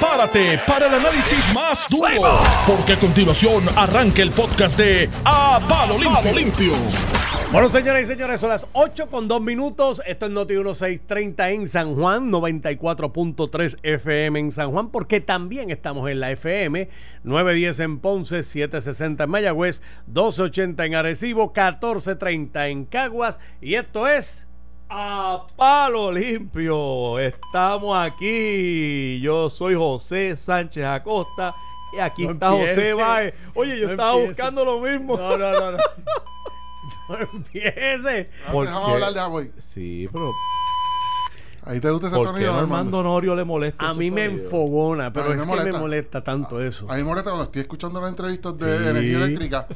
prepárate 0.00 0.58
para 0.66 0.86
el 0.86 0.94
análisis 0.94 1.52
más 1.54 1.86
duro, 1.90 2.40
porque 2.66 2.94
a 2.94 2.96
continuación 2.98 3.64
arranca 3.76 4.22
el 4.22 4.30
podcast 4.30 4.78
de 4.78 5.10
A 5.26 5.60
Palo 5.68 5.98
Limpio. 5.98 6.32
Limpio. 6.32 6.72
Bueno, 7.52 7.68
señoras 7.68 8.04
y 8.04 8.06
señores, 8.06 8.40
son 8.40 8.48
las 8.48 8.66
8 8.72 9.08
con 9.08 9.28
2 9.28 9.42
minutos. 9.42 10.00
Esto 10.06 10.26
es 10.26 10.32
Noti 10.32 10.54
1630 10.54 11.50
en 11.50 11.66
San 11.66 11.94
Juan, 11.96 12.30
94.3 12.30 13.76
FM 13.82 14.40
en 14.40 14.52
San 14.52 14.70
Juan, 14.70 14.88
porque 14.88 15.20
también 15.20 15.70
estamos 15.70 16.08
en 16.08 16.20
la 16.20 16.30
FM, 16.30 16.88
910 17.24 17.80
en 17.80 17.98
Ponce, 17.98 18.42
760 18.42 19.24
en 19.24 19.30
Mayagüez, 19.30 19.82
1280 20.06 20.86
en 20.86 20.94
Arecibo, 20.94 21.48
1430 21.48 22.68
en 22.68 22.84
Caguas. 22.86 23.38
Y 23.60 23.74
esto 23.74 24.08
es 24.08 24.48
a 24.90 25.46
palo 25.56 26.10
limpio. 26.12 27.18
Estamos 27.18 27.96
aquí. 27.96 29.20
Yo 29.20 29.48
soy 29.48 29.74
José 29.74 30.36
Sánchez 30.36 30.84
Acosta. 30.84 31.54
Y 31.92 31.98
aquí 31.98 32.24
No 32.26 32.32
está 32.32 32.50
José. 32.50 32.92
Báez. 32.94 33.34
Oye, 33.54 33.78
yo 33.78 33.86
No 33.86 33.92
estaba 33.92 34.12
empiece. 34.12 34.28
buscando 34.30 34.64
lo 34.64 34.80
mismo. 34.80 35.16
No, 35.16 35.36
no, 35.38 35.52
no, 35.52 35.72
no. 35.72 35.78
No 37.08 37.16
empiece. 37.18 38.30
Déjame 38.52 38.92
hablar 38.92 39.12
de 39.12 39.20
Aboy. 39.20 39.50
Sí, 39.58 40.08
pero 40.12 40.32
Ahí 41.64 41.78
te 41.80 41.90
gusta 41.90 42.06
ese 42.06 42.16
¿por 42.16 42.26
qué 42.26 42.32
sonido, 42.32 42.52
Armando 42.52 42.74
Armando? 42.76 42.98
Honorio 43.00 43.34
le 43.34 43.44
molesta 43.44 43.84
A 43.84 43.90
ese 43.90 43.98
mí 43.98 44.10
me 44.12 44.26
sonido? 44.26 44.44
enfogona, 44.44 45.12
pero 45.12 45.32
es 45.34 45.46
me 45.46 45.56
que 45.58 45.72
me 45.72 45.78
molesta. 45.78 46.22
tanto 46.24 46.62
eso. 46.62 46.88
A 46.90 46.94
mí 46.94 47.02
me 47.02 47.08
molesta 47.08 47.30
cuando 47.30 47.44
estoy 47.44 47.62
escuchando 47.62 48.00
las 48.00 48.10
entrevistas 48.10 48.56
de 48.58 48.78
Sí. 48.78 48.88
energía 48.88 49.16
eléctrica. 49.24 49.66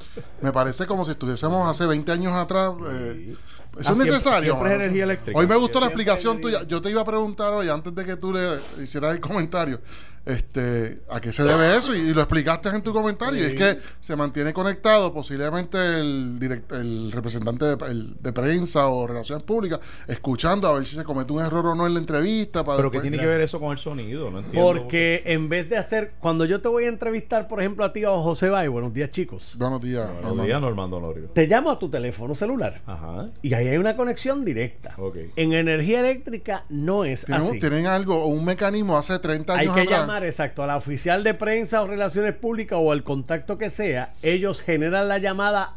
Me 0.41 0.51
parece 0.53 0.87
como 0.87 1.05
si 1.05 1.11
estuviésemos 1.11 1.69
hace 1.69 1.87
20 1.87 2.11
años 2.13 2.33
atrás. 2.33 2.73
eh, 2.89 3.35
Ah, 3.77 3.81
eso 3.81 3.93
es 3.93 3.97
siempre- 3.99 4.11
necesario. 4.13 4.53
siempre 4.53 4.69
es 4.69 4.73
mano. 4.73 4.83
energía 4.85 5.05
eléctrica. 5.05 5.39
Hoy 5.39 5.47
me 5.47 5.57
gustó 5.57 5.81
la 5.81 5.87
explicación 5.87 6.41
tuya. 6.41 6.63
Yo 6.65 6.81
te 6.81 6.91
iba 6.91 7.01
a 7.03 7.05
preguntar 7.05 7.53
hoy, 7.53 7.69
antes 7.69 7.95
de 7.95 8.05
que 8.05 8.17
tú 8.17 8.33
le 8.33 8.59
hicieras 8.83 9.13
el 9.15 9.21
comentario, 9.21 9.81
este, 10.27 11.01
a 11.11 11.21
qué 11.21 11.33
se 11.33 11.45
debe 11.45 11.77
eso 11.77 11.95
y, 11.95 11.99
y 12.01 12.15
lo 12.15 12.21
explicaste 12.23 12.69
en 12.71 12.83
tu 12.83 12.93
comentario. 12.93 13.43
Y 13.43 13.47
es 13.47 13.55
que 13.55 13.79
se 14.01 14.17
mantiene 14.17 14.53
conectado 14.53 15.13
posiblemente 15.13 15.77
el, 16.01 16.39
direct- 16.39 16.73
el 16.75 17.13
representante 17.13 17.65
de, 17.65 17.87
el- 17.91 18.17
de 18.21 18.33
prensa 18.33 18.89
o 18.89 19.07
relaciones 19.07 19.45
públicas, 19.45 19.81
escuchando 20.09 20.69
a 20.69 20.75
ver 20.75 20.87
si 20.87 20.97
se 20.97 21.05
comete 21.05 21.33
un 21.33 21.41
error 21.45 21.67
o 21.67 21.75
no 21.75 21.87
en 21.87 21.95
la 21.95 22.01
entrevista. 22.01 22.65
Para 22.65 22.77
Pero 22.79 22.91
¿qué 22.91 22.99
después- 22.99 23.11
tiene 23.11 23.19
que 23.23 23.27
ver 23.27 23.41
eso 23.41 23.61
con 23.61 23.73
el 23.73 23.79
sonido? 23.79 24.31
No 24.31 24.39
entiendo. 24.41 24.67
Porque 24.73 25.23
en 25.27 25.49
vez 25.49 25.69
de 25.69 25.77
hacer, 25.77 26.13
cuando 26.21 26.45
yo 26.45 26.61
te 26.61 26.69
voy 26.69 26.85
a 26.85 26.89
entrevistar, 26.89 27.49
por 27.49 27.61
ejemplo, 27.61 27.85
a 27.85 27.93
ti 27.93 28.05
o 28.05 28.15
a 28.19 28.23
José 28.23 28.49
Bay, 28.49 28.69
buenos 28.69 28.93
días 28.93 29.11
chicos, 29.11 29.57
Buenos 29.59 29.81
días. 29.81 30.09
Buenos 30.23 30.47
días, 30.47 30.61
Normando 30.61 30.97
Honorio. 30.99 31.29
te 31.33 31.47
llamo 31.47 31.71
a 31.71 31.79
tu 31.79 31.89
teléfono 31.91 32.35
celular 32.35 32.81
Ajá. 32.87 33.27
y 33.43 33.53
ahí 33.55 33.69
hay 33.69 33.77
una 33.77 33.97
conexión 33.97 34.45
directa. 34.45 34.95
Ok. 34.99 35.17
En 35.37 35.53
energía 35.53 36.01
eléctrica 36.01 36.65
no 36.69 37.05
es 37.05 37.25
¿Tienen, 37.27 37.47
así. 37.47 37.59
tienen 37.61 37.87
algo 37.87 38.17
o 38.23 38.27
un 38.29 38.45
mecanismo 38.45 38.97
hace 38.97 39.19
30 39.19 39.55
Hay 39.55 39.67
años 39.67 39.75
que 39.77 39.83
atrás? 39.83 40.01
Exacto 40.23 40.63
a 40.63 40.67
la 40.67 40.77
oficial 40.77 41.25
de 41.25 41.35
prensa 41.35 41.83
o 41.83 41.87
relaciones 41.87 42.35
públicas 42.35 42.79
o 42.81 42.93
al 42.93 43.03
contacto 43.03 43.59
que 43.59 43.71
sea. 43.71 44.13
Ellos 44.23 44.63
generan 44.63 45.09
la 45.09 45.19
llamada 45.19 45.77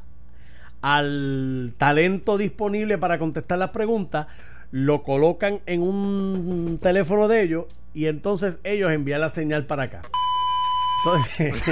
al 0.81 1.73
talento 1.77 2.38
disponible 2.38 2.97
para 2.97 3.17
contestar 3.17 3.58
las 3.58 3.71
preguntas, 3.71 4.27
lo 4.71 5.02
colocan 5.03 5.61
en 5.65 5.81
un 5.81 6.77
teléfono 6.81 7.27
de 7.27 7.41
ellos 7.41 7.65
y 7.93 8.05
entonces 8.05 8.59
ellos 8.63 8.91
envían 8.91 9.21
la 9.21 9.30
señal 9.30 9.65
para 9.65 9.83
acá. 9.83 10.02
Entonces, 11.06 11.64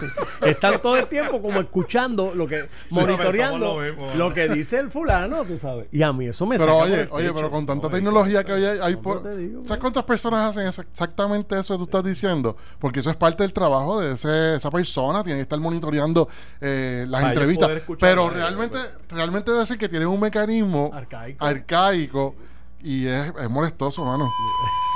están 0.42 0.80
todo 0.80 0.96
el 0.96 1.06
tiempo 1.06 1.42
como 1.42 1.60
escuchando 1.60 2.32
lo 2.34 2.46
que 2.46 2.68
monitoreando 2.90 3.74
lo 3.74 3.80
mismo. 3.80 4.06
lo 4.16 4.32
que 4.32 4.48
dice 4.48 4.78
el 4.78 4.90
fulano, 4.90 5.44
tú 5.44 5.58
sabes. 5.58 5.86
Y 5.92 6.02
a 6.02 6.12
mí 6.12 6.26
eso 6.28 6.46
me 6.46 6.56
Pero 6.58 6.72
saca 6.78 6.84
oye, 6.84 7.04
por 7.06 7.18
oye, 7.20 7.32
pero 7.32 7.50
con 7.50 7.66
tanta 7.66 7.90
tecnología 7.90 8.44
que 8.44 8.52
hay, 8.52 8.64
hay 8.64 8.94
¿Cómo 8.94 9.02
por... 9.02 9.22
te 9.22 9.36
digo, 9.36 9.58
¿Sabes 9.58 9.70
man? 9.70 9.80
cuántas 9.80 10.04
personas 10.04 10.50
hacen 10.50 10.66
eso- 10.68 10.82
exactamente 10.82 11.58
eso 11.58 11.74
que 11.74 11.78
tú 11.78 11.84
estás 11.84 12.04
diciendo? 12.04 12.56
Porque 12.78 13.00
eso 13.00 13.10
es 13.10 13.16
parte 13.16 13.42
del 13.42 13.52
trabajo 13.52 14.00
de 14.00 14.12
ese- 14.14 14.54
esa 14.56 14.70
persona, 14.70 15.22
tiene 15.24 15.38
que 15.38 15.42
estar 15.42 15.58
monitoreando 15.58 16.28
eh, 16.60 17.04
las 17.08 17.20
Para 17.20 17.32
entrevistas. 17.32 17.70
Pero 17.98 18.30
realmente, 18.30 18.78
realmente 19.10 19.50
debe 19.50 19.60
decir 19.60 19.76
que 19.78 19.88
tienen 19.88 20.08
un 20.08 20.20
mecanismo 20.20 20.90
Arcaico. 20.94 21.44
arcaico 21.44 22.34
y 22.80 23.06
es, 23.06 23.32
es 23.40 23.50
molestoso, 23.50 24.04
mano. 24.04 24.28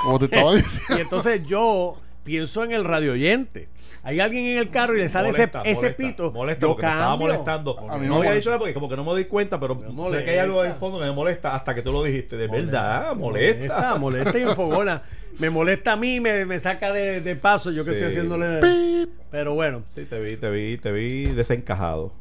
Como 0.04 0.18
te 0.18 0.26
estaba 0.26 0.52
diciendo. 0.54 0.96
Y 0.96 1.00
entonces 1.00 1.42
yo 1.44 1.96
pienso 2.24 2.64
en 2.64 2.72
el 2.72 2.84
radio 2.84 3.12
oyente. 3.12 3.68
Hay 4.04 4.18
alguien 4.18 4.44
en 4.46 4.58
el 4.58 4.68
carro 4.68 4.96
y 4.96 4.98
le 5.00 5.08
sale 5.08 5.30
Molesta, 5.30 5.60
ese, 5.60 5.70
ese 5.70 5.80
molesta, 5.82 5.96
pito. 6.02 6.32
Molesta 6.32 6.66
porque 6.66 6.86
me 6.86 6.92
estaba 6.92 7.16
molestando. 7.16 7.90
A 7.90 7.98
mí 7.98 8.06
no 8.08 8.16
había 8.16 8.32
dicho 8.32 8.50
nada 8.50 8.58
porque 8.58 8.74
como 8.74 8.88
que 8.88 8.96
no 8.96 9.04
me 9.04 9.10
doy 9.12 9.26
cuenta, 9.26 9.60
pero 9.60 9.76
sé 10.10 10.24
que 10.24 10.30
hay 10.32 10.38
algo 10.38 10.64
en 10.64 10.72
el 10.72 10.78
molesta. 10.78 10.80
fondo 10.80 10.98
que 10.98 11.04
me 11.04 11.12
molesta 11.12 11.54
hasta 11.54 11.72
que 11.74 11.82
tú 11.82 11.92
lo 11.92 12.02
dijiste. 12.02 12.36
De 12.36 12.48
verdad, 12.48 13.14
molesta. 13.14 13.60
Molesta, 13.68 13.94
molesta 13.96 14.38
y 14.38 14.42
enfogona. 14.42 15.02
Me 15.38 15.50
molesta 15.50 15.92
a 15.92 15.96
mí, 15.96 16.18
me, 16.18 16.44
me 16.46 16.58
saca 16.58 16.92
de, 16.92 17.20
de 17.20 17.36
paso. 17.36 17.70
Yo 17.70 17.84
que 17.84 17.90
Sí. 17.92 17.96
estoy 17.98 18.08
haciéndole. 18.10 19.06
Pero 19.30 19.54
bueno, 19.54 19.82
Sí, 19.86 20.04
te 20.04 20.18
vi, 20.20 20.36
te 20.36 20.50
vi, 20.50 20.78
te 20.78 20.90
vi 20.90 21.26
desencajado. 21.26 22.12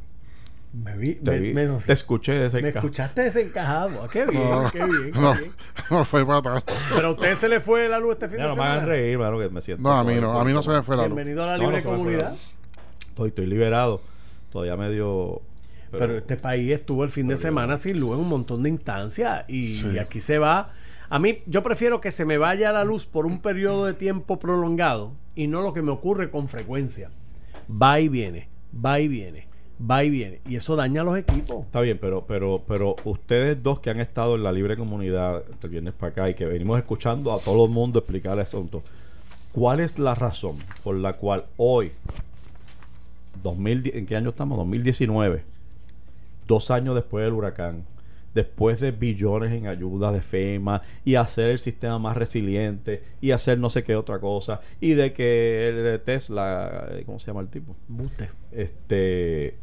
Me 0.74 0.96
vi. 0.98 1.16
Te, 1.16 1.32
Me, 1.32 1.40
vi, 1.40 1.54
me- 1.54 1.68
te 1.68 1.94
escuché 1.94 2.34
me 2.34 2.40
desencajado. 2.40 2.80
escuchaste 2.88 3.22
desencajado. 3.24 4.02
Ah, 4.04 4.08
Qué 4.12 4.26
bien, 4.26 4.50
No, 4.50 4.72
qué 4.72 4.78
bien. 4.86 5.12
qué 5.12 5.20
no, 5.20 5.34
bien. 5.34 5.52
no 5.92 6.06
fue 6.06 6.26
para 6.26 6.40
atrás. 6.40 6.64
Pero 6.94 7.08
a 7.09 7.12
usted 7.12 7.36
se 7.36 7.50
le 7.50 7.59
fue 7.59 7.88
la 7.90 8.00
luz 8.00 8.14
este 8.14 8.30
fin 8.30 8.38
de 8.38 8.44
no 8.44 8.56
me 8.56 8.62
hagan 8.64 8.74
semana. 8.80 8.86
reír, 8.88 9.18
mano, 9.18 9.38
que 9.40 9.50
me 9.50 9.62
siento. 9.62 9.84
No, 9.84 9.92
a 9.92 10.04
mí 10.04 10.16
no, 10.16 10.40
a 10.40 10.46
mí 10.46 10.54
no 10.54 10.62
se 10.64 10.72
me 10.72 10.82
fue 10.84 10.96
la 10.96 11.04
luz. 11.08 11.16
Bienvenido 11.16 11.44
a 11.44 11.48
la 11.48 11.58
libre 11.58 11.78
me 11.78 11.84
comunidad. 11.84 12.36
Estoy, 13.09 13.30
estoy 13.30 13.46
liberado. 13.48 14.02
Todavía 14.52 14.76
medio. 14.78 15.42
Pero, 15.92 16.18
este 16.18 16.38
país 16.38 16.72
estuvo 16.72 17.03
el 17.03 17.09
fin 17.09 17.28
de 17.28 17.34
pero- 17.36 17.42
semana 17.42 17.76
sin 17.76 18.00
luz 18.00 18.14
en 18.14 18.22
un 18.22 18.30
montón 18.30 18.64
de 18.64 18.70
instancias 18.70 19.44
y, 19.50 19.76
Sí. 19.80 19.88
y 19.96 19.98
aquí 20.00 20.22
se 20.22 20.38
va. 20.40 20.72
A 21.09 21.20
mí, 21.20 21.40
yo 21.48 21.62
prefiero 21.64 22.00
que 22.00 22.12
se 22.12 22.24
me 22.24 22.38
vaya 22.38 22.72
la 22.72 22.86
luz 22.86 23.06
por 23.06 23.26
un 23.26 23.42
periodo 23.42 23.86
de 23.86 23.94
tiempo 23.94 24.40
prolongado 24.40 25.12
y 25.36 25.48
no 25.48 25.62
lo 25.62 25.74
que 25.74 25.82
me 25.82 25.92
ocurre 25.92 26.32
con 26.32 26.48
frecuencia. 26.48 27.12
Va 27.70 28.00
y 28.00 28.08
viene, 28.08 28.48
va 28.74 29.02
y 29.02 29.09
viene, 29.09 29.48
va 29.90 30.03
y 30.03 30.09
viene. 30.09 30.42
Y 30.47 30.56
eso 30.56 30.75
daña 30.75 31.02
a 31.02 31.03
los 31.03 31.18
equipos. 31.18 31.66
Está 31.66 31.81
bien, 31.81 31.97
pero, 32.00 32.25
pero, 32.28 32.62
pero 32.68 32.96
ustedes 33.03 33.62
dos 33.62 33.80
que 33.80 33.90
han 33.90 34.00
estado 34.00 34.36
en 34.36 34.44
la 34.44 34.52
libre 34.52 34.78
comunidad 34.78 35.44
el 35.62 35.69
viernes 35.69 35.94
para 35.94 36.12
acá 36.12 36.30
y 36.30 36.34
que 36.34 36.46
venimos 36.46 36.78
escuchando 36.78 37.34
a 37.34 37.40
todo 37.40 37.66
el 37.66 37.72
mundo 37.72 38.00
explicar 38.00 38.34
el 38.34 38.40
asunto, 38.40 38.84
¿cuál 39.52 39.80
es 39.80 40.00
la 40.00 40.16
razón 40.16 40.58
por 40.84 40.96
la 40.96 41.14
cual 41.14 41.46
hoy, 41.58 41.91
2010 43.44 43.96
¿en 43.96 44.06
qué 44.06 44.16
año 44.16 44.30
estamos? 44.30 44.58
2019, 44.58 45.44
dos 46.47 46.72
años 46.72 46.96
después 46.96 47.25
del 47.25 47.34
huracán, 47.34 47.84
después 48.34 48.80
de 48.80 48.92
billones 48.92 49.52
en 49.52 49.68
ayuda 49.68 50.12
de 50.12 50.22
FEMA 50.22 50.81
y 51.03 51.16
hacer 51.16 51.50
el 51.50 51.59
sistema 51.59 52.00
más 52.00 52.18
resiliente 52.18 53.03
y 53.19 53.31
hacer 53.31 53.59
no 53.59 53.69
sé 53.69 53.84
qué 53.84 53.96
otra 53.96 54.19
cosa 54.19 54.62
y 54.80 54.94
de 54.94 55.14
que 55.14 55.68
el 55.69 55.84
de 55.84 56.00
Tesla, 56.00 56.88
eh, 56.91 57.03
¿cómo 57.06 57.20
se 57.20 57.28
llama 57.28 57.41
el 57.41 57.50
tipo? 57.50 57.75
Buste. 57.88 58.30
este 58.52 59.56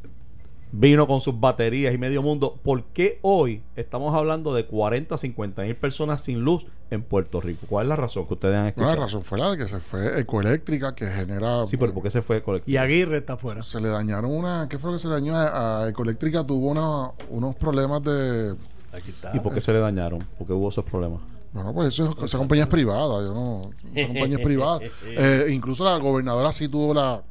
vino 0.72 1.06
con 1.06 1.20
sus 1.20 1.38
baterías 1.38 1.94
y 1.94 1.98
medio 1.98 2.22
mundo. 2.22 2.58
¿Por 2.62 2.84
qué 2.84 3.18
hoy 3.22 3.62
estamos 3.76 4.14
hablando 4.14 4.54
de 4.54 4.66
40, 4.66 5.16
50 5.16 5.62
mil 5.62 5.76
personas 5.76 6.20
sin 6.20 6.40
luz 6.40 6.66
en 6.90 7.02
Puerto 7.02 7.40
Rico? 7.40 7.66
¿Cuál 7.68 7.86
es 7.86 7.88
la 7.88 7.96
razón 7.96 8.26
que 8.26 8.34
ustedes 8.34 8.54
han 8.56 8.62
No, 8.62 8.68
escuchado? 8.68 8.94
la 8.94 9.00
razón 9.00 9.22
fue 9.22 9.38
la 9.38 9.50
de 9.50 9.56
que 9.58 9.66
se 9.68 9.80
fue 9.80 10.20
Ecoeléctrica, 10.20 10.94
que 10.94 11.06
genera. 11.06 11.66
Sí, 11.66 11.76
pero 11.76 11.92
¿por 11.94 12.02
qué 12.02 12.10
se 12.10 12.22
fue 12.22 12.42
colectivo? 12.42 12.72
Y 12.72 12.76
Aguirre 12.76 13.18
está 13.18 13.34
afuera. 13.34 13.62
Se 13.62 13.80
le 13.80 13.88
dañaron 13.88 14.30
una. 14.30 14.66
¿Qué 14.68 14.78
fue 14.78 14.90
lo 14.90 14.96
que 14.96 15.02
se 15.02 15.08
le 15.08 15.14
dañó? 15.14 15.34
A, 15.34 15.84
a 15.84 15.88
Ecoeléctrica 15.88 16.44
tuvo 16.44 16.68
una- 16.68 17.10
unos 17.30 17.54
problemas 17.56 18.02
de. 18.02 18.54
Aquí 18.92 19.10
está. 19.10 19.30
¿Y 19.34 19.40
por 19.40 19.54
qué 19.54 19.60
se 19.60 19.72
le 19.72 19.78
dañaron? 19.80 20.24
¿Por 20.38 20.46
qué 20.46 20.52
hubo 20.52 20.68
esos 20.68 20.84
problemas? 20.84 21.20
Bueno, 21.52 21.72
pues 21.72 21.88
eso, 21.88 22.14
esa 22.24 22.36
compañía 22.36 22.64
es 22.64 22.70
privada, 22.70 23.22
yo 23.26 23.32
no. 23.34 23.60
Esa 23.94 24.06
compañía 24.08 24.36
es 24.36 24.44
privada. 24.44 24.80
Eh, 25.06 25.46
incluso 25.50 25.82
la 25.84 25.96
gobernadora 25.96 26.52
sí 26.52 26.68
tuvo 26.68 26.92
la. 26.94 27.22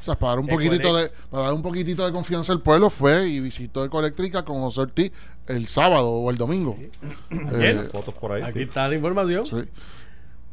O 0.00 0.04
sea, 0.04 0.18
para 0.18 0.32
dar 0.32 0.38
un 0.40 0.46
poquitito 0.46 0.96
de, 0.96 1.10
para 1.30 1.44
dar 1.44 1.54
un 1.54 1.62
poquitito 1.62 2.04
de 2.04 2.12
confianza 2.12 2.52
al 2.52 2.60
pueblo, 2.60 2.90
fue 2.90 3.28
y 3.28 3.40
visitó 3.40 3.84
Ecoeléctrica 3.84 4.44
con 4.44 4.60
José 4.60 4.82
Ortiz 4.82 5.12
el 5.46 5.66
sábado 5.66 6.10
o 6.10 6.30
el 6.30 6.36
domingo. 6.36 6.76
Eh, 7.30 7.88
Fotos 7.90 8.14
por 8.14 8.32
ahí. 8.32 8.42
Aquí 8.42 8.58
sí. 8.58 8.64
está 8.64 8.88
la 8.88 8.94
información. 8.96 9.46
sí. 9.46 9.56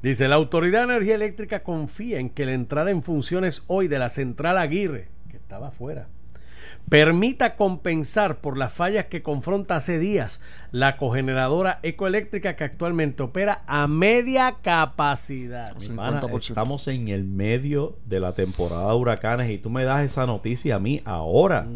Dice, 0.01 0.27
la 0.27 0.35
Autoridad 0.35 0.79
de 0.79 0.95
Energía 0.95 1.13
Eléctrica 1.13 1.61
confía 1.61 2.19
en 2.19 2.31
que 2.31 2.45
la 2.45 2.53
entrada 2.53 2.89
en 2.89 3.03
funciones 3.03 3.63
hoy 3.67 3.87
de 3.87 3.99
la 3.99 4.09
central 4.09 4.57
Aguirre, 4.57 5.09
que 5.29 5.37
estaba 5.37 5.67
afuera, 5.67 6.07
permita 6.89 7.55
compensar 7.55 8.41
por 8.41 8.57
las 8.57 8.73
fallas 8.73 9.05
que 9.05 9.21
confronta 9.21 9.77
hace 9.77 9.97
días 9.99 10.41
la 10.71 10.97
cogeneradora 10.97 11.79
ecoeléctrica 11.83 12.55
que 12.55 12.63
actualmente 12.63 13.23
opera 13.23 13.63
a 13.67 13.87
media 13.87 14.57
capacidad. 14.61 15.75
50%. 15.77 16.49
estamos 16.49 16.87
en 16.87 17.07
el 17.07 17.23
medio 17.23 17.97
de 18.05 18.19
la 18.19 18.33
temporada 18.33 18.89
de 18.89 18.95
huracanes 18.95 19.49
y 19.51 19.57
tú 19.57 19.69
me 19.69 19.83
das 19.83 20.03
esa 20.03 20.25
noticia 20.25 20.75
a 20.75 20.79
mí 20.79 21.01
ahora 21.05 21.67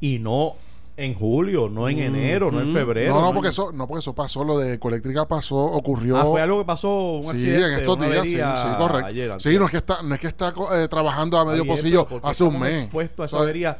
y 0.00 0.18
no 0.18 0.54
en 0.96 1.14
julio, 1.14 1.70
no 1.70 1.88
en 1.88 1.98
enero, 1.98 2.50
no 2.50 2.60
en 2.60 2.74
febrero. 2.74 3.14
No, 3.14 3.22
no, 3.22 3.32
porque 3.32 3.48
eso, 3.48 3.72
no, 3.72 3.86
porque 3.88 4.00
eso 4.00 4.14
pasó, 4.14 4.44
lo 4.44 4.58
de 4.58 4.74
Ecoeléctrica 4.74 5.26
pasó, 5.26 5.56
ocurrió. 5.56 6.18
Ah, 6.18 6.26
fue 6.26 6.42
algo 6.42 6.58
que 6.58 6.66
pasó, 6.66 7.12
un 7.12 7.22
Sí, 7.22 7.30
accidente, 7.30 7.66
en 7.68 7.74
estos 7.74 7.98
días, 7.98 8.22
sí, 8.24 8.36
sí, 8.36 8.76
correcto. 8.76 9.06
ayer, 9.06 9.32
sí, 9.38 9.58
no 9.58 9.64
es 9.64 9.70
que 9.70 9.76
está, 9.78 10.02
no 10.02 10.14
es 10.14 10.20
que 10.20 10.26
está 10.26 10.52
eh, 10.74 10.88
trabajando 10.88 11.38
a 11.38 11.46
medio 11.46 11.64
pocillo 11.64 12.04
pero 12.04 12.20
¿por 12.20 12.22
qué 12.22 12.28
hace 12.28 12.44
un 12.44 12.60
mes. 12.60 12.82
expuestos 12.82 13.22
a 13.22 13.26
esa 13.26 13.42
avería 13.42 13.78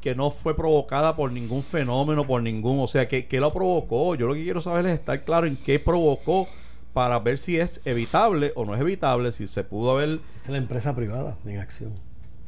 que 0.00 0.14
no 0.14 0.30
fue 0.30 0.56
provocada 0.56 1.14
por 1.16 1.30
ningún 1.32 1.62
fenómeno, 1.62 2.26
por 2.26 2.42
ningún, 2.42 2.80
o 2.80 2.86
sea, 2.86 3.06
que, 3.08 3.26
que 3.26 3.40
lo 3.40 3.52
provocó. 3.52 4.14
Yo 4.14 4.26
lo 4.26 4.34
que 4.34 4.42
quiero 4.42 4.60
saber 4.60 4.86
es 4.86 4.92
estar 4.94 5.24
claro 5.24 5.46
en 5.46 5.56
qué 5.56 5.78
provocó 5.78 6.48
para 6.92 7.18
ver 7.20 7.38
si 7.38 7.58
es 7.58 7.80
evitable 7.84 8.52
o 8.56 8.64
no 8.64 8.74
es 8.74 8.80
evitable, 8.80 9.30
si 9.32 9.46
se 9.46 9.62
pudo 9.62 9.92
haber 9.92 10.20
es 10.42 10.48
la 10.48 10.58
empresa 10.58 10.94
privada 10.96 11.36
en 11.44 11.58
acción. 11.58 11.92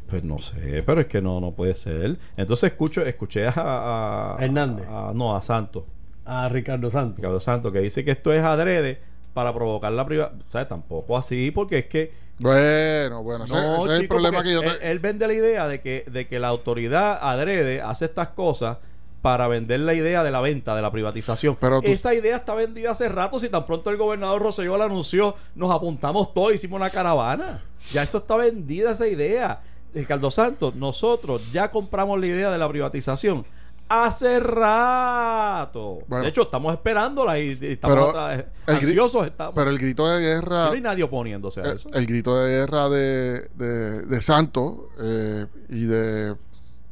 Pues 0.08 0.24
no 0.24 0.38
sé, 0.40 0.82
pero 0.84 1.00
es 1.00 1.06
que 1.06 1.22
no, 1.22 1.40
no 1.40 1.52
puede 1.52 1.74
ser. 1.74 2.18
Entonces 2.36 2.72
escucho, 2.72 3.02
escuché 3.02 3.46
a, 3.46 3.52
a- 3.56 4.36
Hernández. 4.44 4.86
a- 4.88 5.12
no, 5.14 5.34
a 5.36 5.40
Santos, 5.42 5.84
A 6.24 6.48
Ricardo 6.48 6.90
Santos. 6.90 7.16
Ricardo 7.16 7.40
Santos, 7.40 7.72
que 7.72 7.78
dice 7.80 8.04
que 8.04 8.10
esto 8.10 8.32
es 8.32 8.42
adrede 8.42 9.00
para 9.32 9.54
provocar 9.54 9.92
la 9.92 10.04
privacidad. 10.04 10.40
O 10.46 10.50
sea, 10.50 10.68
tampoco 10.68 11.16
así, 11.16 11.50
porque 11.50 11.78
es 11.78 11.86
que 11.86 12.12
Bueno, 12.38 13.22
bueno, 13.22 13.44
ese, 13.44 13.54
no, 13.54 13.84
ese 13.84 13.94
es 13.96 14.00
el 14.02 14.08
problema 14.08 14.42
que 14.42 14.52
yo 14.52 14.62
él, 14.62 14.78
te... 14.78 14.90
él 14.90 14.98
vende 14.98 15.26
la 15.26 15.32
idea 15.32 15.68
de 15.68 15.80
que, 15.80 16.04
de 16.10 16.26
que 16.26 16.38
la 16.40 16.48
autoridad 16.48 17.18
adrede 17.22 17.80
hace 17.80 18.06
estas 18.06 18.28
cosas 18.28 18.78
para 19.20 19.46
vender 19.46 19.78
la 19.80 19.94
idea 19.94 20.24
de 20.24 20.32
la 20.32 20.40
venta, 20.40 20.74
de 20.74 20.82
la 20.82 20.90
privatización. 20.90 21.56
Pero 21.60 21.80
tú- 21.80 21.86
Esa 21.88 22.12
idea 22.14 22.36
está 22.36 22.54
vendida 22.54 22.90
hace 22.90 23.08
rato. 23.08 23.38
Si 23.38 23.48
tan 23.48 23.64
pronto 23.64 23.90
el 23.90 23.96
gobernador 23.96 24.42
Rosselló 24.42 24.76
la 24.76 24.86
anunció, 24.86 25.36
nos 25.54 25.70
apuntamos 25.70 26.34
todos, 26.34 26.52
hicimos 26.54 26.80
una 26.80 26.90
caravana. 26.90 27.62
Ya 27.92 28.02
eso 28.02 28.18
está 28.18 28.36
vendida, 28.36 28.90
esa 28.92 29.06
idea. 29.06 29.60
Ricardo 29.94 30.30
Santos, 30.32 30.74
nosotros 30.74 31.52
ya 31.52 31.70
compramos 31.70 32.18
la 32.18 32.26
idea 32.26 32.50
de 32.50 32.58
la 32.58 32.68
privatización 32.68 33.44
hace 33.88 34.40
rato. 34.40 36.00
Bueno. 36.06 36.24
de 36.24 36.30
hecho, 36.30 36.42
estamos 36.42 36.72
esperándola 36.74 37.38
y, 37.38 37.58
y 37.60 37.72
estamos 37.72 38.12
Pero 38.12 38.44
ansiosos. 38.66 39.26
Estamos. 39.26 39.54
Pero 39.54 39.70
el 39.70 39.78
grito 39.78 40.08
de 40.08 40.20
guerra... 40.20 40.66
no 40.66 40.72
hay 40.72 40.80
nadie 40.80 41.04
oponiéndose 41.04 41.60
a 41.60 41.64
el, 41.64 41.76
eso. 41.76 41.90
el 41.92 42.06
grito 42.06 42.36
de 42.38 42.50
guerra 42.50 42.88
de, 42.88 43.48
de, 43.54 44.02
de 44.02 44.22
Santos 44.22 44.74
eh, 45.00 45.46
y 45.68 45.84
de 45.84 46.34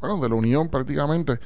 bueno 0.01 0.19
de 0.19 0.29
la 0.29 0.35
Unión 0.35 0.69
prácticamente 0.69 1.39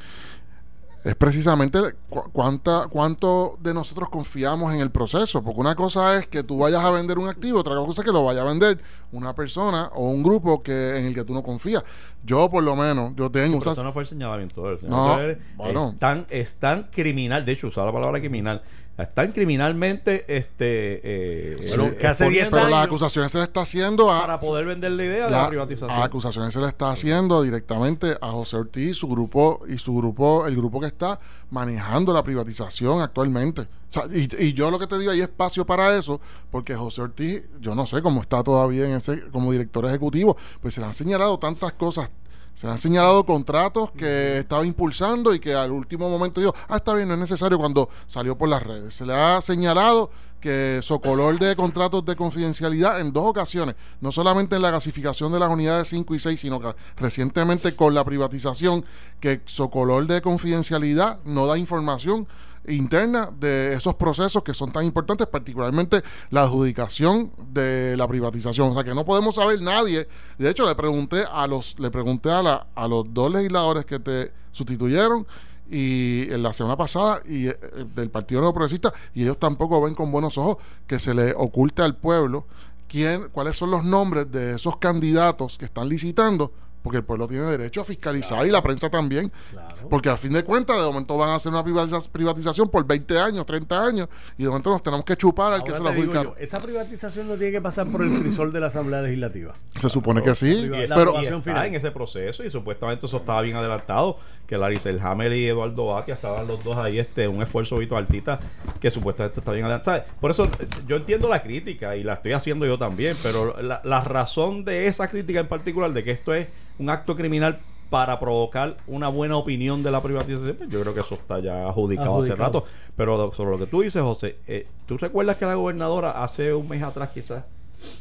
es 1.04 1.14
precisamente 1.14 1.78
cu- 2.08 2.30
cuánta, 2.32 2.88
cuánto 2.88 3.58
de 3.60 3.74
nosotros 3.74 4.08
confiamos 4.08 4.72
en 4.72 4.80
el 4.80 4.90
proceso. 4.90 5.44
Porque 5.44 5.60
una 5.60 5.74
cosa 5.76 6.16
es 6.16 6.26
que 6.26 6.42
tú 6.42 6.58
vayas 6.58 6.82
a 6.82 6.90
vender 6.90 7.18
un 7.18 7.28
activo, 7.28 7.60
otra 7.60 7.74
cosa 7.76 8.00
es 8.00 8.06
que 8.06 8.12
lo 8.12 8.24
vaya 8.24 8.40
a 8.40 8.44
vender 8.44 8.80
una 9.12 9.34
persona 9.34 9.90
o 9.94 10.08
un 10.08 10.22
grupo 10.22 10.62
que 10.62 10.96
en 10.96 11.04
el 11.04 11.14
que 11.14 11.24
tú 11.24 11.34
no 11.34 11.42
confías. 11.42 11.84
Yo, 12.24 12.48
por 12.50 12.64
lo 12.64 12.74
menos, 12.74 13.14
yo 13.16 13.30
tengo... 13.30 13.58
Pero 13.58 13.72
eso 13.72 13.84
no 13.84 13.92
fue 13.92 14.02
el 14.02 14.08
señalamiento. 14.08 14.66
El 14.70 14.78
No, 14.88 15.04
señalamiento 15.14 15.44
bueno. 15.56 15.90
Es 15.92 16.00
tan, 16.00 16.26
es 16.30 16.54
tan 16.56 16.84
criminal, 16.84 17.44
de 17.44 17.52
hecho, 17.52 17.66
usaba 17.68 17.88
la 17.88 17.92
palabra 17.92 18.18
criminal, 18.18 18.62
están 18.96 19.32
criminalmente 19.32 20.24
este, 20.36 21.00
eh, 21.02 21.56
Bueno, 21.68 21.86
eh, 21.86 21.96
que 21.96 22.06
hace 22.06 22.24
10 22.28 22.42
exponiendo 22.42 22.50
pero 22.56 22.68
las 22.68 22.86
acusaciones 22.86 23.32
se 23.32 23.38
le 23.38 23.44
está 23.44 23.62
haciendo 23.62 24.10
a... 24.12 24.20
para 24.20 24.38
poder 24.38 24.64
vender 24.66 24.92
la 24.92 25.04
idea 25.04 25.24
de 25.26 25.30
la- 25.32 25.42
la 25.42 25.48
privatización. 25.48 25.90
a 25.90 26.04
acusaciones 26.04 26.54
se 26.54 26.60
le 26.60 26.68
está 26.68 26.90
haciendo 26.90 27.42
directamente 27.42 28.16
a 28.20 28.30
José 28.30 28.56
Ortiz 28.56 28.90
y 28.90 28.94
su 28.94 29.08
grupo 29.08 29.60
y 29.68 29.78
su 29.78 29.94
grupo 29.96 30.46
el 30.46 30.54
grupo 30.56 30.80
que 30.80 30.86
está 30.86 31.18
manejando 31.50 32.12
la 32.12 32.22
privatización 32.22 33.00
actualmente 33.00 33.62
O 33.62 33.66
sea, 33.88 34.04
y, 34.12 34.28
y 34.44 34.52
yo 34.52 34.70
lo 34.70 34.78
que 34.78 34.86
te 34.86 34.98
digo 34.98 35.10
hay 35.10 35.20
espacio 35.22 35.66
para 35.66 35.96
eso 35.96 36.20
porque 36.50 36.74
José 36.74 37.02
Ortiz 37.02 37.42
yo 37.60 37.74
no 37.74 37.86
sé 37.86 38.00
cómo 38.02 38.20
está 38.20 38.42
todavía 38.44 38.86
en 38.86 38.94
ese 38.94 39.20
como 39.30 39.50
director 39.50 39.84
ejecutivo 39.86 40.36
pues 40.60 40.74
se 40.74 40.80
le 40.80 40.86
han 40.86 40.94
señalado 40.94 41.38
tantas 41.38 41.72
cosas 41.72 42.10
se 42.54 42.68
han 42.68 42.78
señalado 42.78 43.24
contratos 43.24 43.90
que 43.90 44.38
estaba 44.38 44.64
impulsando 44.64 45.34
y 45.34 45.40
que 45.40 45.54
al 45.54 45.72
último 45.72 46.08
momento 46.08 46.40
dijo, 46.40 46.54
ah, 46.68 46.76
está 46.76 46.94
bien, 46.94 47.08
no 47.08 47.14
es 47.14 47.20
necesario 47.20 47.58
cuando 47.58 47.88
salió 48.06 48.38
por 48.38 48.48
las 48.48 48.62
redes. 48.62 48.94
Se 48.94 49.04
le 49.04 49.12
ha 49.12 49.40
señalado 49.40 50.10
que 50.44 50.80
Socolor 50.82 51.38
de 51.38 51.56
contratos 51.56 52.04
de 52.04 52.16
confidencialidad 52.16 53.00
en 53.00 53.14
dos 53.14 53.24
ocasiones, 53.24 53.76
no 54.02 54.12
solamente 54.12 54.56
en 54.56 54.60
la 54.60 54.70
gasificación 54.70 55.32
de 55.32 55.38
las 55.38 55.48
unidades 55.48 55.88
5 55.88 56.14
y 56.14 56.20
6, 56.20 56.38
sino 56.38 56.60
que 56.60 56.74
recientemente 56.98 57.74
con 57.74 57.94
la 57.94 58.04
privatización, 58.04 58.84
que 59.20 59.40
Socolor 59.46 60.06
de 60.06 60.20
confidencialidad 60.20 61.18
no 61.24 61.46
da 61.46 61.56
información 61.56 62.28
interna 62.68 63.30
de 63.40 63.72
esos 63.72 63.94
procesos 63.94 64.42
que 64.42 64.52
son 64.52 64.70
tan 64.70 64.84
importantes, 64.84 65.26
particularmente 65.28 66.02
la 66.28 66.42
adjudicación 66.42 67.32
de 67.48 67.96
la 67.96 68.06
privatización. 68.06 68.68
O 68.68 68.74
sea 68.74 68.84
que 68.84 68.94
no 68.94 69.06
podemos 69.06 69.36
saber 69.36 69.62
nadie. 69.62 70.06
De 70.36 70.50
hecho, 70.50 70.66
le 70.66 70.74
pregunté 70.74 71.24
a 71.32 71.46
los, 71.46 71.78
le 71.78 71.90
pregunté 71.90 72.30
a, 72.30 72.42
la, 72.42 72.66
a 72.74 72.86
los 72.86 73.06
dos 73.14 73.32
legisladores 73.32 73.86
que 73.86 73.98
te 73.98 74.30
sustituyeron 74.52 75.26
y 75.70 76.30
en 76.30 76.42
la 76.42 76.52
semana 76.52 76.76
pasada 76.76 77.20
y 77.28 77.48
eh, 77.48 77.56
del 77.94 78.10
Partido 78.10 78.40
Nuevo 78.40 78.54
Progresista 78.54 78.92
y 79.14 79.22
ellos 79.22 79.38
tampoco 79.38 79.80
ven 79.80 79.94
con 79.94 80.10
buenos 80.12 80.36
ojos 80.38 80.56
que 80.86 80.98
se 80.98 81.14
le 81.14 81.32
oculte 81.34 81.82
al 81.82 81.96
pueblo 81.96 82.46
quién, 82.88 83.28
cuáles 83.32 83.56
son 83.56 83.70
los 83.70 83.82
nombres 83.84 84.30
de 84.30 84.54
esos 84.56 84.76
candidatos 84.76 85.56
que 85.58 85.64
están 85.64 85.88
licitando 85.88 86.52
porque 86.82 86.98
el 86.98 87.04
pueblo 87.04 87.26
tiene 87.26 87.44
derecho 87.46 87.80
a 87.80 87.84
fiscalizar 87.86 88.46
y 88.46 88.50
la 88.50 88.62
prensa 88.62 88.90
también. 88.90 89.32
Claro. 89.52 89.88
Porque 89.88 90.10
al 90.10 90.18
fin 90.18 90.34
de 90.34 90.44
cuentas, 90.44 90.76
de 90.76 90.82
momento 90.84 91.16
van 91.16 91.30
a 91.30 91.36
hacer 91.36 91.50
una 91.50 91.64
privatiza- 91.64 92.10
privatización 92.10 92.68
por 92.68 92.84
20 92.86 93.18
años, 93.18 93.46
30 93.46 93.82
años, 93.86 94.08
y 94.36 94.42
de 94.42 94.50
momento 94.50 94.68
nos 94.68 94.82
tenemos 94.82 95.02
que 95.06 95.16
chupar 95.16 95.54
al 95.54 95.64
que 95.64 95.72
se 95.72 95.82
la 95.82 95.96
yo, 95.96 96.34
esa 96.38 96.60
privatización 96.60 97.26
no 97.26 97.36
tiene 97.36 97.52
que 97.52 97.62
pasar 97.62 97.90
por 97.90 98.02
el 98.02 98.12
crisol 98.20 98.52
de 98.52 98.60
la 98.60 98.66
Asamblea 98.66 99.00
Legislativa. 99.00 99.54
Se 99.84 99.90
supone 99.90 100.22
que 100.22 100.34
sí, 100.34 100.46
Y 100.46 100.68
la 100.68 100.94
pero 100.94 101.10
aprobación 101.10 101.34
y 101.34 101.38
está 101.38 101.50
final. 101.50 101.66
en 101.66 101.74
ese 101.74 101.90
proceso 101.90 102.42
y 102.42 102.48
supuestamente 102.48 103.04
eso 103.04 103.18
estaba 103.18 103.42
bien 103.42 103.54
adelantado 103.56 104.16
que 104.46 104.56
Larry 104.56 104.80
Selhammer 104.80 105.30
y 105.32 105.46
Eduardo 105.46 105.86
Batia 105.86 106.14
estaban 106.14 106.46
los 106.46 106.64
dos 106.64 106.76
ahí 106.78 106.98
este 106.98 107.28
un 107.28 107.42
esfuerzo 107.42 107.76
Vito 107.76 107.94
Altita 107.94 108.40
que 108.80 108.90
supuestamente 108.90 109.40
está 109.40 109.52
bien 109.52 109.66
adelantado 109.66 110.04
por 110.22 110.30
eso 110.30 110.48
yo 110.86 110.96
entiendo 110.96 111.28
la 111.28 111.42
crítica 111.42 111.96
y 111.96 112.02
la 112.02 112.14
estoy 112.14 112.32
haciendo 112.32 112.64
yo 112.64 112.78
también 112.78 113.14
pero 113.22 113.60
la, 113.60 113.82
la 113.84 114.00
razón 114.00 114.64
de 114.64 114.86
esa 114.86 115.08
crítica 115.08 115.40
en 115.40 115.48
particular 115.48 115.92
de 115.92 116.02
que 116.02 116.12
esto 116.12 116.32
es 116.32 116.48
un 116.78 116.88
acto 116.88 117.14
criminal 117.14 117.58
para 117.90 118.18
provocar 118.18 118.78
una 118.86 119.08
buena 119.08 119.36
opinión 119.36 119.82
de 119.82 119.90
la 119.90 120.02
privatización, 120.02 120.56
pues 120.56 120.68
yo 120.70 120.80
creo 120.80 120.94
que 120.94 121.00
eso 121.00 121.14
está 121.14 121.38
ya 121.38 121.68
adjudicado, 121.68 122.22
hace 122.22 122.34
rato. 122.34 122.64
Pero 122.96 123.32
sobre 123.32 123.50
lo 123.52 123.58
que 123.58 123.66
tú 123.66 123.82
dices, 123.82 124.02
José, 124.02 124.36
eh, 124.48 124.66
¿tú 124.86 124.98
recuerdas 124.98 125.36
que 125.36 125.44
la 125.44 125.54
gobernadora 125.54 126.24
hace 126.24 126.52
un 126.54 126.68
mes 126.68 126.82
atrás 126.82 127.10
quizás 127.14 127.44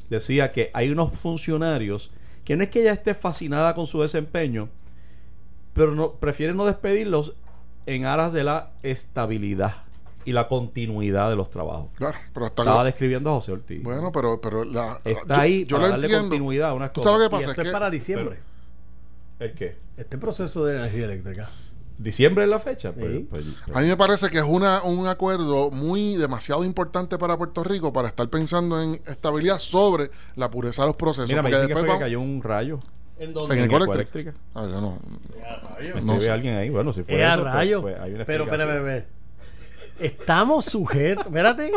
decía 0.10 0.52
que 0.52 0.70
hay 0.74 0.90
unos 0.90 1.14
funcionarios 1.18 2.12
que 2.44 2.56
no 2.58 2.64
es 2.64 2.70
que 2.70 2.82
ella 2.82 2.92
esté 2.94 3.14
fascinada 3.14 3.74
con 3.76 3.88
su 3.88 4.02
desempeño, 4.02 4.70
pero 5.74 5.96
no, 5.96 6.14
prefiere 6.14 6.54
no 6.54 6.66
despedirlos 6.66 7.34
en 7.86 8.06
aras 8.06 8.34
de 8.34 8.44
la 8.44 8.72
estabilidad 8.84 9.76
y 10.26 10.32
la 10.32 10.48
continuidad 10.48 11.30
de 11.30 11.36
los 11.36 11.50
trabajos. 11.50 11.88
claro, 11.96 12.18
pero 12.34 12.46
hasta 12.46 12.62
Estaba 12.64 12.84
describiendo 12.84 13.30
a 13.32 13.34
José 13.36 13.52
Ortiz. 13.54 13.84
bueno, 13.84 14.12
pero 14.12 14.40
pero 14.40 14.64
la, 14.64 15.00
Está 15.04 15.36
yo, 15.36 15.42
ahí 15.42 15.66
yo 15.66 15.76
para 15.78 15.88
lo 15.88 15.92
darle 15.92 16.06
entiendo. 16.06 16.30
continuidad 16.30 16.70
a 16.70 16.74
unas 16.74 16.94
¿Tú 16.94 17.02
cosas. 17.02 17.14
sabes 17.14 17.26
lo 17.26 17.30
que 17.30 17.36
Y 17.36 17.40
pasa? 17.40 17.50
esto 17.52 17.62
Es 17.62 17.68
es 17.68 17.72
que 17.72 17.74
para 17.74 17.90
diciembre. 17.90 18.40
¿El 19.40 19.54
qué? 19.54 19.78
Este 19.98 20.18
proceso 20.18 20.66
de 20.66 20.78
energía 20.78 21.06
eléctrica. 21.06 21.50
¿Diciembre 21.98 22.44
es 22.46 22.50
la 22.50 22.60
fecha? 22.60 22.92
Pues- 22.92 23.12
Sí. 23.12 23.28
pues- 23.30 23.46
a 23.74 23.82
mí 23.82 23.88
me 23.88 23.96
parece 23.98 24.30
que 24.30 24.38
es 24.40 24.44
una, 24.44 24.84
un 24.84 25.08
acuerdo 25.08 25.70
muy 25.72 26.16
demasiado 26.16 26.64
importante 26.66 27.18
para 27.18 27.38
Puerto 27.38 27.64
Rico 27.64 27.94
para 27.94 28.08
estar 28.08 28.28
pensando 28.30 28.82
en 28.82 29.00
estabilidad 29.06 29.60
sobre 29.60 30.10
la 30.36 30.50
pureza 30.50 30.82
de 30.84 30.88
los 30.90 30.96
procesos. 30.98 31.30
Mira, 31.30 31.42
me 31.44 31.50
porque 31.50 31.62
que 31.62 31.68
después 31.74 31.86
fue 31.86 31.94
que 32.00 32.04
cayó 32.06 32.20
un 32.22 32.42
rayo. 32.42 32.80
¿En 33.18 33.30
en 33.30 33.34
dónde? 33.34 33.56
el 33.56 33.64
en 33.66 33.70
colector. 33.70 33.96
eléctrica. 33.96 34.34
Ah, 34.56 34.66
yo 34.70 34.82
no. 34.82 34.98
Me 35.94 36.02
No 36.02 36.20
sé. 36.20 36.32
alguien 36.32 36.56
ahí. 36.56 36.70
Bueno, 36.70 36.92
si 36.94 37.04
fue 37.04 37.16
eso, 37.24 37.42
pues- 37.42 37.54
rayo. 37.54 37.82
pues 37.82 38.00
hay 38.00 38.14
una 38.14 38.26
pero, 38.26 38.44
espérame. 38.46 39.06
Estamos 40.00 40.66
sujetos. 40.66 41.26
Espérate. 41.28 41.72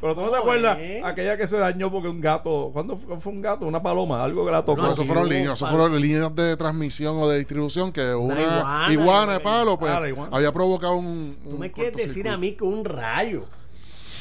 Pero 0.00 0.14
tú 0.14 0.22
no 0.22 0.30
te 0.30 0.36
acuerdas 0.38 0.78
eh. 0.80 1.02
aquella 1.04 1.36
que 1.36 1.46
se 1.46 1.58
dañó 1.58 1.90
porque 1.90 2.08
un 2.08 2.20
gato. 2.20 2.70
¿Cuándo 2.72 2.96
fue, 2.96 3.20
fue 3.20 3.32
un 3.32 3.42
gato? 3.42 3.66
Una 3.66 3.82
paloma, 3.82 4.24
algo 4.24 4.46
que 4.46 4.52
la 4.52 4.64
tocó. 4.64 4.80
No, 4.80 4.92
eso 4.92 5.04
fueron 5.04 5.28
líneas, 5.28 5.54
eso 5.54 5.66
fueron 5.66 6.00
líneas 6.00 6.34
de 6.34 6.56
transmisión 6.56 7.18
o 7.18 7.28
de 7.28 7.38
distribución 7.38 7.92
que 7.92 8.14
una, 8.14 8.40
iguana, 8.40 8.92
iguana, 8.92 9.32
de 9.34 9.40
palo 9.40 9.78
pues 9.78 9.92
Ah, 9.92 10.08
iguana. 10.08 10.34
había 10.34 10.52
provocado 10.52 10.96
un, 10.96 11.36
Tú 11.44 11.50
un 11.50 11.58
me 11.58 11.70
quieres 11.70 11.94
decir 11.96 12.28
a 12.28 12.38
mí 12.38 12.52
que 12.52 12.64
un 12.64 12.84
rayo. 12.86 13.44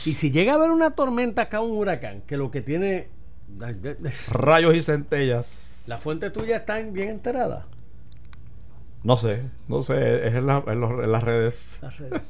Y 0.05 0.15
si 0.15 0.31
llega 0.31 0.53
a 0.53 0.55
haber 0.55 0.71
una 0.71 0.91
tormenta 0.91 1.43
acá, 1.43 1.61
un 1.61 1.71
huracán, 1.71 2.21
que 2.27 2.35
lo 2.35 2.51
que 2.51 2.61
tiene. 2.61 3.09
Rayos 4.31 4.75
y 4.75 4.81
centellas. 4.83 5.83
La 5.87 5.97
fuente 5.97 6.29
tuya 6.29 6.57
está 6.57 6.79
bien 6.81 7.09
enterada. 7.09 7.67
No 9.03 9.17
sé, 9.17 9.43
no 9.67 9.81
sé. 9.83 10.27
Es 10.27 10.35
en, 10.35 10.47
la- 10.47 10.63
en 10.67 10.79
los- 10.81 11.03
en 11.03 11.11
las 11.11 11.23
redes. 11.23 11.79
Las 11.81 11.97
redes. 11.97 12.21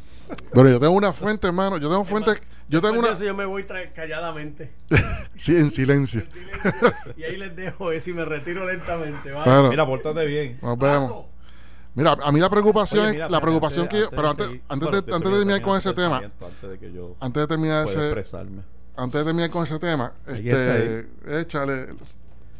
Pero 0.53 0.69
yo 0.69 0.79
tengo 0.79 0.93
una 0.93 1.11
fuente, 1.11 1.47
hermano. 1.47 1.77
Yo 1.77 1.89
tengo 1.89 2.05
fuentes. 2.05 2.39
Yo 2.67 2.81
tengo 2.81 2.99
una. 2.99 3.09
eso 3.13 3.23
yo 3.25 3.33
me 3.33 3.45
voy 3.45 3.65
calladamente. 3.95 4.71
Sí, 5.35 5.55
en 5.55 5.71
silencio. 5.71 6.23
y 7.17 7.23
ahí 7.23 7.37
les 7.37 7.55
dejo 7.55 7.91
eso 7.93 8.09
y 8.09 8.13
me 8.13 8.25
retiro 8.25 8.65
lentamente. 8.69 9.31
¿vale? 9.31 9.69
Mira, 9.69 9.85
pórtate 9.87 10.25
bien. 10.25 10.59
Nos 10.61 10.77
vemos. 10.77 11.25
Mira, 11.95 12.15
a 12.21 12.31
mí 12.31 12.39
la 12.41 12.49
preocupación 12.49 12.99
Oye, 13.01 13.09
es. 13.09 13.15
mira, 13.15 13.29
la 13.29 13.39
preocupación 13.41 13.87
que. 13.87 13.97
de 14.01 14.07
pero 14.09 14.29
antes, 14.29 14.47
antes, 14.47 14.61
bueno, 14.89 14.91
de, 14.91 15.01
te 15.01 15.15
antes 15.15 15.31
de 15.31 15.37
terminar 15.37 15.61
con 15.61 15.77
ese 15.77 15.93
tema. 15.93 16.17
Antes 16.17 16.69
de 16.69 16.77
que 16.77 16.91
yo 16.93 17.15
Antes 17.19 17.41
de 17.41 17.47
terminar 17.47 17.85
ese. 17.87 18.03
expresarme. 18.05 18.61
Antes 18.97 19.19
de 19.21 19.25
terminar 19.25 19.49
con 19.49 19.63
ese 19.63 19.79
tema. 19.79 20.13
Este. 20.27 21.07
Échale. 21.39 21.87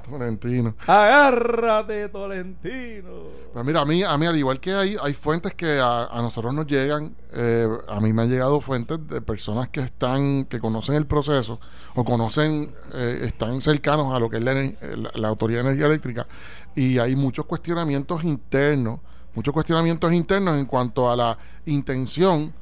Valentino. 0.09 0.75
Agárrate, 0.87 2.09
Tolentino. 2.09 3.09
Pues 3.53 3.65
mira, 3.65 3.81
a 3.81 3.85
mí, 3.85 4.03
a 4.03 4.17
mí 4.17 4.25
al 4.25 4.37
igual 4.37 4.59
que 4.59 4.73
hay, 4.73 4.95
hay 5.01 5.13
fuentes 5.13 5.53
que 5.55 5.79
a, 5.79 6.05
a 6.05 6.21
nosotros 6.21 6.53
nos 6.53 6.67
llegan, 6.67 7.15
eh, 7.33 7.67
a 7.87 7.99
mí 7.99 8.13
me 8.13 8.21
han 8.23 8.29
llegado 8.29 8.61
fuentes 8.61 8.99
de 9.07 9.21
personas 9.21 9.69
que 9.69 9.81
están, 9.81 10.45
que 10.45 10.59
conocen 10.59 10.95
el 10.95 11.05
proceso 11.07 11.59
o 11.95 12.03
conocen, 12.03 12.71
eh, 12.93 13.21
están 13.23 13.59
cercanos 13.61 14.13
a 14.13 14.19
lo 14.19 14.29
que 14.29 14.37
es 14.37 14.43
la, 14.43 14.53
la- 14.53 15.11
la 15.15 15.27
Autoridad 15.27 15.59
de 15.63 15.67
Energía 15.69 15.87
Eléctrica 15.87 16.27
y 16.75 16.97
hay 16.99 17.15
muchos 17.15 17.45
cuestionamientos 17.45 18.23
internos, 18.23 18.99
muchos 19.35 19.53
cuestionamientos 19.53 20.13
internos 20.13 20.57
en 20.57 20.65
cuanto 20.65 21.09
a 21.09 21.15
la 21.15 21.37
intención 21.65 22.53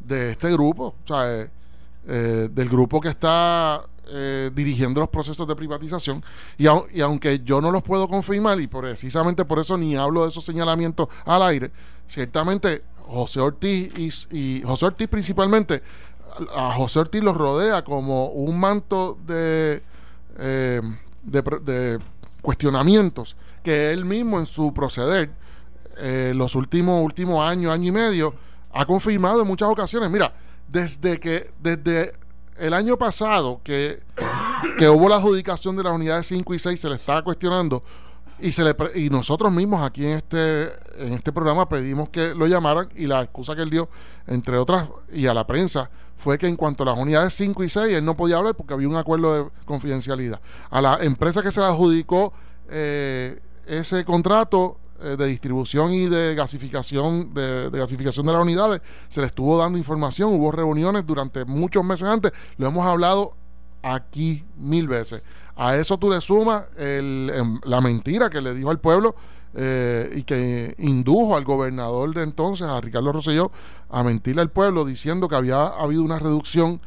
de 0.00 0.32
este 0.32 0.50
grupo. 0.52 0.94
O 1.02 1.06
sea, 1.06 1.48
eh, 2.06 2.48
del 2.50 2.68
grupo 2.68 3.00
que 3.00 3.08
está 3.08 3.82
eh, 4.08 4.50
dirigiendo 4.54 5.00
los 5.00 5.08
procesos 5.08 5.46
de 5.48 5.56
privatización 5.56 6.22
y, 6.58 6.66
aunque 6.66 7.40
yo 7.44 7.60
no 7.60 7.70
los 7.70 7.82
puedo 7.82 8.06
confirmar 8.08 8.60
y 8.60 8.66
precisamente 8.66 9.44
por 9.44 9.58
eso 9.58 9.78
ni 9.78 9.96
hablo 9.96 10.22
de 10.24 10.28
esos 10.28 10.44
señalamientos 10.44 11.08
al 11.24 11.42
aire, 11.42 11.70
ciertamente 12.06 12.82
José 13.06 13.40
Ortiz 13.40 14.28
y, 14.30 14.62
José 14.62 14.86
Ortiz 14.86 15.08
principalmente, 15.08 15.82
a 16.54 16.72
José 16.74 16.98
Ortiz 16.98 17.22
los 17.22 17.36
rodea 17.36 17.82
como 17.82 18.26
un 18.26 18.58
manto 18.58 19.18
de, 19.26 19.82
eh, 20.38 20.80
de, 21.22 21.98
cuestionamientos 22.42 23.36
que 23.62 23.92
él 23.92 24.04
mismo 24.04 24.38
en 24.38 24.46
su 24.46 24.74
proceder 24.74 25.30
eh, 25.96 26.32
los 26.34 26.54
últimos, 26.56 27.02
últimos 27.02 27.48
años, 27.48 27.72
año 27.72 27.88
y 27.88 27.92
medio, 27.92 28.34
ha 28.72 28.84
confirmado 28.84 29.42
en 29.42 29.46
muchas 29.46 29.68
ocasiones. 29.68 30.10
Mira, 30.10 30.34
desde 30.68 31.18
que 31.20 31.50
desde 31.60 32.12
el 32.58 32.74
año 32.74 32.96
pasado 32.96 33.60
que, 33.64 34.00
que 34.78 34.88
hubo 34.88 35.08
la 35.08 35.16
adjudicación 35.16 35.76
de 35.76 35.82
las 35.82 35.92
unidades 35.92 36.26
5 36.26 36.54
y 36.54 36.58
6, 36.58 36.80
se 36.80 36.88
le 36.88 36.94
estaba 36.96 37.22
cuestionando 37.22 37.82
y, 38.38 38.52
se 38.52 38.64
le, 38.64 38.74
y 38.96 39.10
nosotros 39.10 39.52
mismos 39.52 39.82
aquí 39.82 40.04
en 40.04 40.12
este, 40.12 40.64
en 40.98 41.14
este 41.14 41.32
programa 41.32 41.68
pedimos 41.68 42.08
que 42.08 42.34
lo 42.34 42.46
llamaran 42.46 42.88
y 42.96 43.06
la 43.06 43.22
excusa 43.22 43.54
que 43.54 43.62
él 43.62 43.70
dio, 43.70 43.88
entre 44.26 44.58
otras, 44.58 44.88
y 45.12 45.26
a 45.26 45.34
la 45.34 45.46
prensa, 45.46 45.90
fue 46.16 46.38
que 46.38 46.46
en 46.46 46.56
cuanto 46.56 46.82
a 46.82 46.86
las 46.86 46.98
unidades 46.98 47.34
5 47.34 47.64
y 47.64 47.68
6, 47.68 47.96
él 47.96 48.04
no 48.04 48.14
podía 48.14 48.36
hablar 48.36 48.54
porque 48.54 48.74
había 48.74 48.88
un 48.88 48.96
acuerdo 48.96 49.44
de 49.44 49.50
confidencialidad. 49.64 50.40
A 50.70 50.80
la 50.80 50.98
empresa 51.02 51.42
que 51.42 51.52
se 51.52 51.60
le 51.60 51.66
adjudicó 51.66 52.32
eh, 52.70 53.40
ese 53.66 54.04
contrato 54.04 54.78
eh, 55.02 55.16
de 55.16 55.26
distribución 55.26 55.92
y 55.92 56.06
de 56.06 56.34
gasificación 56.34 57.34
de, 57.34 57.68
gasificación 57.72 58.26
de 58.26 58.32
las 58.32 58.42
unidades 58.42 58.80
se 59.08 59.20
le 59.20 59.26
estuvo 59.26 59.58
dando 59.58 59.76
información 59.76 60.32
hubo 60.32 60.52
reuniones 60.52 61.04
durante 61.06 61.44
muchos 61.44 61.84
meses 61.84 62.08
antes. 62.08 62.32
Lo 62.58 62.68
hemos 62.68 62.86
hablado 62.86 63.34
aquí 63.82 64.44
mil 64.56 64.88
veces. 64.88 65.22
A 65.56 65.76
eso 65.76 65.98
tú 65.98 66.10
le 66.10 66.20
sumas 66.20 66.64
em, 66.78 67.60
la 67.64 67.80
mentira 67.80 68.30
que 68.30 68.40
le 68.40 68.54
dijo 68.54 68.70
al 68.70 68.80
pueblo 68.80 69.14
eh, 69.54 70.10
y 70.16 70.22
que 70.22 70.74
indujo 70.78 71.36
al 71.36 71.44
gobernador 71.44 72.14
de 72.14 72.22
entonces 72.22 72.66
a 72.66 72.80
Ricardo 72.80 73.12
Rosselló 73.12 73.52
a 73.90 74.02
mentirle 74.02 74.42
al 74.42 74.50
pueblo 74.50 74.84
diciendo 74.84 75.28
que 75.28 75.36
había 75.36 75.66
habido 75.66 76.02
una 76.02 76.18
reducción 76.18 76.80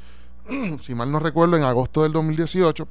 si 0.81 0.95
mal 0.95 1.11
no 1.11 1.19
recuerdo 1.19 1.57
en 1.57 1.63
agosto 1.63 2.03
del 2.03 2.13
2018 2.13 2.87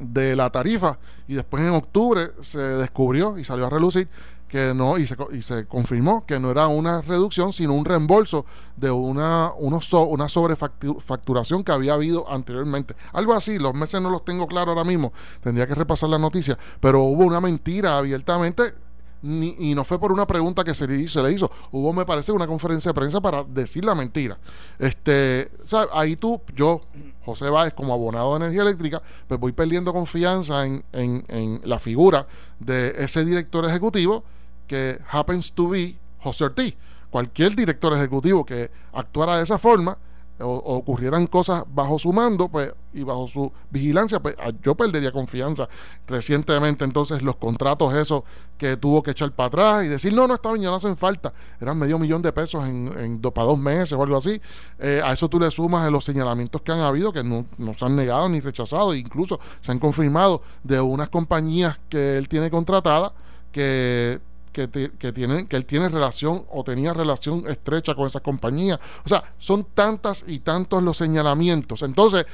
de 0.00 0.36
la 0.36 0.50
tarifa. 0.50 0.98
Y 1.26 1.34
después 1.34 1.62
en 1.62 1.70
octubre 1.70 2.28
se 2.42 2.58
descubrió 2.58 3.38
y 3.38 3.44
salió 3.44 3.66
a 3.66 3.70
relucir 3.70 4.08
que 4.48 4.72
no 4.74 4.98
y 4.98 5.06
se, 5.06 5.16
y 5.32 5.42
se 5.42 5.66
confirmó 5.66 6.24
que 6.26 6.40
no 6.40 6.50
era 6.50 6.66
una 6.68 7.02
reducción 7.02 7.52
sino 7.52 7.74
un 7.74 7.84
reembolso 7.84 8.44
de 8.76 8.90
una 8.90 9.52
unos 9.58 9.92
una 9.92 10.28
sobrefacturación 10.28 11.62
que 11.62 11.72
había 11.72 11.94
habido 11.94 12.30
anteriormente 12.30 12.94
algo 13.12 13.34
así 13.34 13.58
los 13.58 13.74
meses 13.74 14.00
no 14.00 14.10
los 14.10 14.24
tengo 14.24 14.46
claro 14.46 14.70
ahora 14.70 14.84
mismo 14.84 15.12
tendría 15.42 15.66
que 15.66 15.74
repasar 15.74 16.08
la 16.08 16.18
noticia 16.18 16.58
pero 16.80 17.02
hubo 17.02 17.24
una 17.24 17.40
mentira 17.40 17.98
abiertamente 17.98 18.74
y 19.22 19.74
no 19.74 19.84
fue 19.84 19.98
por 19.98 20.12
una 20.12 20.26
pregunta 20.26 20.62
que 20.62 20.74
se 20.74 20.86
le, 20.86 21.08
se 21.08 21.22
le 21.22 21.32
hizo. 21.32 21.50
Hubo, 21.72 21.92
me 21.92 22.06
parece, 22.06 22.30
una 22.30 22.46
conferencia 22.46 22.90
de 22.90 22.94
prensa 22.94 23.20
para 23.20 23.42
decir 23.42 23.84
la 23.84 23.94
mentira. 23.94 24.38
Este, 24.78 25.50
Ahí 25.92 26.16
tú, 26.16 26.40
yo, 26.54 26.82
José 27.24 27.50
Báez, 27.50 27.74
como 27.74 27.92
abonado 27.92 28.30
de 28.30 28.44
energía 28.44 28.62
eléctrica, 28.62 29.02
pues 29.26 29.40
voy 29.40 29.52
perdiendo 29.52 29.92
confianza 29.92 30.64
en, 30.66 30.84
en 30.92 31.60
la 31.64 31.78
figura 31.78 32.26
de 32.60 32.94
ese 32.98 33.24
director 33.24 33.64
ejecutivo 33.64 34.24
que 34.68 35.00
happens 35.10 35.52
to 35.52 35.70
be 35.70 35.96
José 36.20 36.44
Ortiz. 36.44 36.76
Cualquier 37.10 37.56
director 37.56 37.92
ejecutivo 37.94 38.44
que 38.44 38.70
actuara 38.92 39.38
de 39.38 39.44
esa 39.44 39.58
forma, 39.58 39.98
o, 40.40 40.76
ocurrieran 40.76 41.26
cosas 41.26 41.64
bajo 41.68 41.98
su 41.98 42.12
mando 42.12 42.48
pues 42.48 42.72
y 42.92 43.02
bajo 43.02 43.26
su 43.26 43.52
vigilancia 43.70 44.20
pues 44.20 44.36
yo 44.62 44.74
perdería 44.74 45.12
confianza 45.12 45.68
recientemente 46.06 46.84
entonces 46.84 47.22
los 47.22 47.36
contratos 47.36 47.94
esos 47.94 48.22
que 48.56 48.76
tuvo 48.76 49.02
que 49.02 49.10
echar 49.10 49.32
para 49.32 49.48
atrás 49.48 49.84
y 49.84 49.88
decir 49.88 50.14
no 50.14 50.26
no 50.26 50.38
bien 50.38 50.62
ya 50.62 50.70
no 50.70 50.76
hacen 50.76 50.96
falta 50.96 51.32
eran 51.60 51.76
medio 51.78 51.98
millón 51.98 52.22
de 52.22 52.32
pesos 52.32 52.64
en, 52.66 52.92
en 52.98 53.20
para 53.20 53.48
dos 53.48 53.58
meses 53.58 53.92
o 53.92 54.02
algo 54.02 54.16
así 54.16 54.40
eh, 54.78 55.00
a 55.04 55.12
eso 55.12 55.28
tú 55.28 55.40
le 55.40 55.50
sumas 55.50 55.90
los 55.90 56.04
señalamientos 56.04 56.62
que 56.62 56.72
han 56.72 56.80
habido 56.80 57.12
que 57.12 57.24
no, 57.24 57.46
no 57.58 57.74
se 57.74 57.84
han 57.84 57.96
negado 57.96 58.28
ni 58.28 58.40
rechazado 58.40 58.94
incluso 58.94 59.38
se 59.60 59.72
han 59.72 59.78
confirmado 59.78 60.40
de 60.62 60.80
unas 60.80 61.08
compañías 61.08 61.80
que 61.88 62.16
él 62.16 62.28
tiene 62.28 62.50
contratadas 62.50 63.12
que 63.50 64.20
que, 64.66 65.12
tienen, 65.12 65.46
que 65.46 65.56
él 65.56 65.64
tiene 65.64 65.88
relación 65.88 66.44
o 66.50 66.64
tenía 66.64 66.92
relación 66.92 67.44
estrecha 67.46 67.94
con 67.94 68.06
esa 68.06 68.20
compañía. 68.20 68.80
O 69.04 69.08
sea, 69.08 69.22
son 69.38 69.64
tantas 69.74 70.24
y 70.26 70.40
tantos 70.40 70.82
los 70.82 70.96
señalamientos. 70.96 71.82
Entonces, 71.82 72.26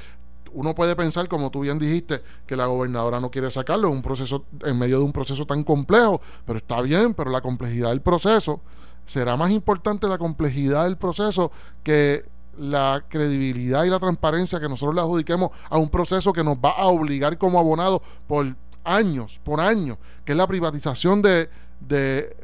uno 0.54 0.75
puede 0.75 0.97
pensar, 0.97 1.28
como 1.28 1.50
tú 1.50 1.61
bien 1.61 1.78
dijiste, 1.78 2.23
que 2.47 2.57
la 2.57 2.66
gobernadora 2.66 3.21
no 3.21 3.31
quiere 3.31 3.50
sacarlo 3.50 3.88
en 3.88 3.95
un 3.95 4.02
proceso, 4.02 4.47
en 4.64 4.78
medio 4.78 4.99
de 4.99 5.04
un 5.04 5.12
proceso 5.12 5.45
tan 5.45 5.64
complejo, 5.64 6.21
pero 6.47 6.59
está 6.59 6.81
bien, 6.81 7.12
pero 7.12 7.31
la 7.31 7.40
complejidad 7.40 7.90
del 7.90 8.00
proceso 8.00 8.61
será 9.04 9.37
más 9.37 9.50
importante 9.50 10.09
la 10.09 10.16
complejidad 10.16 10.85
del 10.85 10.97
proceso 10.97 11.50
que 11.83 12.25
la 12.57 13.04
credibilidad 13.09 13.85
y 13.85 13.90
la 13.90 13.99
transparencia 13.99 14.61
que 14.61 14.69
nosotros 14.69 14.95
le 14.95 15.00
adjudiquemos 15.00 15.50
a 15.69 15.76
un 15.76 15.90
proceso 15.90 16.33
que 16.33 16.45
nos 16.45 16.57
va 16.57 16.71
a 16.71 16.87
obligar 16.87 17.37
como 17.37 17.59
abonado 17.59 18.00
por 18.28 18.57
años, 18.85 19.40
por 19.43 19.61
años, 19.61 19.99
que 20.25 20.33
es 20.33 20.38
la 20.38 20.47
privatización 20.47 21.21
de, 21.21 21.49
de, 21.88 22.37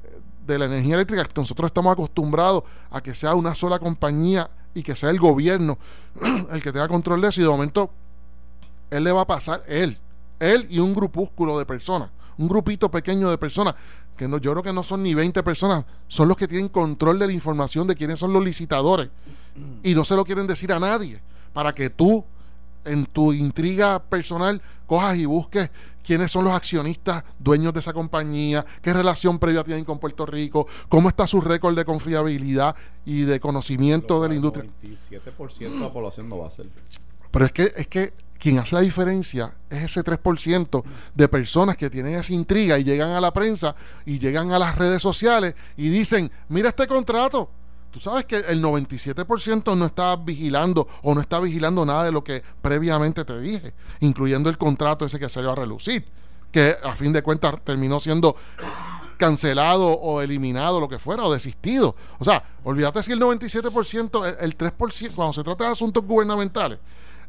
la 0.46 0.64
energía 0.64 0.96
eléctrica. 0.96 1.26
Nosotros 1.36 1.68
estamos 1.68 1.92
acostumbrados 1.92 2.64
a 2.90 3.00
que 3.00 3.14
sea 3.14 3.34
una 3.34 3.54
sola 3.54 3.78
compañía 3.78 4.50
y 4.74 4.82
que 4.82 4.96
sea 4.96 5.10
el 5.10 5.18
gobierno 5.18 5.78
el 6.52 6.62
que 6.62 6.72
tenga 6.72 6.88
control 6.88 7.20
de 7.20 7.28
eso 7.28 7.40
y 7.40 7.44
de 7.44 7.50
momento 7.50 7.90
él 8.90 9.04
le 9.04 9.12
va 9.12 9.22
a 9.22 9.26
pasar, 9.26 9.62
él, 9.68 9.96
él 10.40 10.66
y 10.68 10.80
un 10.80 10.94
grupúsculo 10.94 11.58
de 11.58 11.66
personas, 11.66 12.10
un 12.38 12.48
grupito 12.48 12.90
pequeño 12.90 13.30
de 13.30 13.38
personas, 13.38 13.74
que 14.16 14.26
no, 14.26 14.38
yo 14.38 14.50
creo 14.52 14.62
que 14.62 14.72
no 14.72 14.82
son 14.82 15.02
ni 15.02 15.14
20 15.14 15.42
personas, 15.42 15.84
son 16.08 16.28
los 16.28 16.36
que 16.36 16.48
tienen 16.48 16.68
control 16.68 17.18
de 17.18 17.28
la 17.28 17.32
información 17.32 17.86
de 17.86 17.94
quiénes 17.94 18.18
son 18.18 18.32
los 18.32 18.44
licitadores 18.44 19.08
y 19.82 19.94
no 19.94 20.04
se 20.04 20.16
lo 20.16 20.24
quieren 20.24 20.46
decir 20.46 20.72
a 20.72 20.80
nadie 20.80 21.20
para 21.52 21.74
que 21.74 21.90
tú 21.90 22.24
en 22.84 23.06
tu 23.06 23.32
intriga 23.32 24.02
personal 24.02 24.60
cojas 24.86 25.16
y 25.18 25.24
busques 25.24 25.70
quiénes 26.02 26.32
son 26.32 26.44
los 26.44 26.54
accionistas 26.54 27.22
dueños 27.38 27.72
de 27.72 27.80
esa 27.80 27.92
compañía, 27.92 28.64
qué 28.82 28.92
relación 28.92 29.38
previa 29.38 29.62
tienen 29.62 29.84
con 29.84 29.98
Puerto 29.98 30.26
Rico, 30.26 30.66
cómo 30.88 31.08
está 31.08 31.26
su 31.26 31.40
récord 31.40 31.76
de 31.76 31.84
confiabilidad 31.84 32.74
y 33.04 33.22
de 33.22 33.38
conocimiento 33.38 34.20
de 34.22 34.28
la 34.28 34.34
industria. 34.34 34.70
27% 34.82 35.58
de 35.58 35.80
la 35.80 35.92
población 35.92 36.28
no 36.28 36.38
va 36.38 36.48
a 36.48 36.50
ser. 36.50 36.66
Pero 37.30 37.44
es 37.44 37.52
que, 37.52 37.72
es 37.76 37.86
que 37.86 38.12
quien 38.40 38.58
hace 38.58 38.74
la 38.74 38.80
diferencia 38.80 39.54
es 39.68 39.84
ese 39.84 40.02
3% 40.02 40.82
de 41.14 41.28
personas 41.28 41.76
que 41.76 41.90
tienen 41.90 42.14
esa 42.14 42.32
intriga 42.32 42.78
y 42.78 42.84
llegan 42.84 43.10
a 43.10 43.20
la 43.20 43.32
prensa 43.32 43.76
y 44.06 44.18
llegan 44.18 44.50
a 44.52 44.58
las 44.58 44.76
redes 44.76 45.02
sociales 45.02 45.54
y 45.76 45.90
dicen, 45.90 46.30
mira 46.48 46.70
este 46.70 46.86
contrato, 46.86 47.50
Tú 47.90 47.98
sabes 47.98 48.24
que 48.24 48.36
el 48.36 48.62
97% 48.62 49.76
no 49.76 49.86
está 49.86 50.14
vigilando 50.16 50.86
o 51.02 51.14
no 51.14 51.20
está 51.20 51.40
vigilando 51.40 51.84
nada 51.84 52.04
de 52.04 52.12
lo 52.12 52.22
que 52.22 52.42
previamente 52.62 53.24
te 53.24 53.40
dije, 53.40 53.74
incluyendo 54.00 54.48
el 54.48 54.58
contrato 54.58 55.04
ese 55.04 55.18
que 55.18 55.28
salió 55.28 55.52
a 55.52 55.56
relucir, 55.56 56.06
que 56.52 56.76
a 56.84 56.94
fin 56.94 57.12
de 57.12 57.22
cuentas 57.22 57.56
terminó 57.64 57.98
siendo 57.98 58.36
cancelado 59.16 59.88
o 59.88 60.22
eliminado, 60.22 60.80
lo 60.80 60.88
que 60.88 60.98
fuera, 60.98 61.24
o 61.24 61.32
desistido. 61.32 61.94
O 62.18 62.24
sea, 62.24 62.42
olvídate 62.64 63.02
si 63.02 63.12
el 63.12 63.20
97%, 63.20 64.36
el 64.40 64.56
3%, 64.56 65.14
cuando 65.14 65.32
se 65.32 65.42
trata 65.42 65.64
de 65.64 65.72
asuntos 65.72 66.04
gubernamentales, 66.04 66.78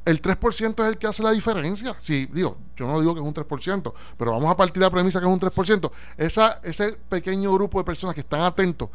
el 0.06 0.22
3% 0.22 0.84
es 0.84 0.90
el 0.90 0.98
que 0.98 1.08
hace 1.08 1.22
la 1.22 1.32
diferencia. 1.32 1.96
Sí, 2.00 2.28
digo, 2.32 2.58
yo 2.76 2.88
no 2.88 3.00
digo 3.00 3.14
que 3.14 3.20
es 3.20 3.26
un 3.26 3.34
3%, 3.34 3.94
pero 4.18 4.32
vamos 4.32 4.50
a 4.52 4.58
partir 4.58 4.80
de 4.80 4.86
la 4.86 4.90
premisa 4.90 5.20
que 5.20 5.28
es 5.28 5.32
un 5.32 5.40
3%. 5.40 5.92
Esa, 6.18 6.60
ese 6.64 6.94
pequeño 6.94 7.54
grupo 7.54 7.78
de 7.78 7.84
personas 7.84 8.16
que 8.16 8.22
están 8.22 8.42
atentos 8.42 8.90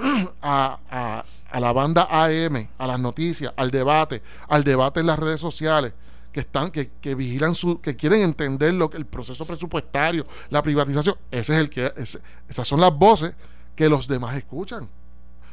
a, 0.42 1.24
la 1.52 1.72
banda 1.72 2.06
AM, 2.10 2.68
a 2.78 2.86
las 2.86 3.00
noticias, 3.00 3.52
al 3.56 3.70
debate, 3.70 4.22
al 4.48 4.64
debate 4.64 5.00
en 5.00 5.06
las 5.06 5.18
redes 5.18 5.40
sociales, 5.40 5.92
que 6.32 6.40
están, 6.40 6.70
que, 6.70 6.90
que 7.00 7.14
vigilan 7.14 7.54
su, 7.54 7.80
que 7.80 7.96
quieren 7.96 8.22
entender 8.22 8.72
lo 8.74 8.88
que 8.88 8.96
el 8.96 9.06
proceso 9.06 9.44
presupuestario, 9.44 10.26
la 10.48 10.62
privatización, 10.62 11.16
ese 11.30 11.54
es 11.54 11.58
el 11.60 11.70
que, 11.70 11.92
esas 11.96 12.68
son 12.68 12.80
las 12.80 12.96
voces 12.96 13.34
que 13.74 13.88
los 13.88 14.06
demás 14.06 14.36
escuchan. 14.36 14.88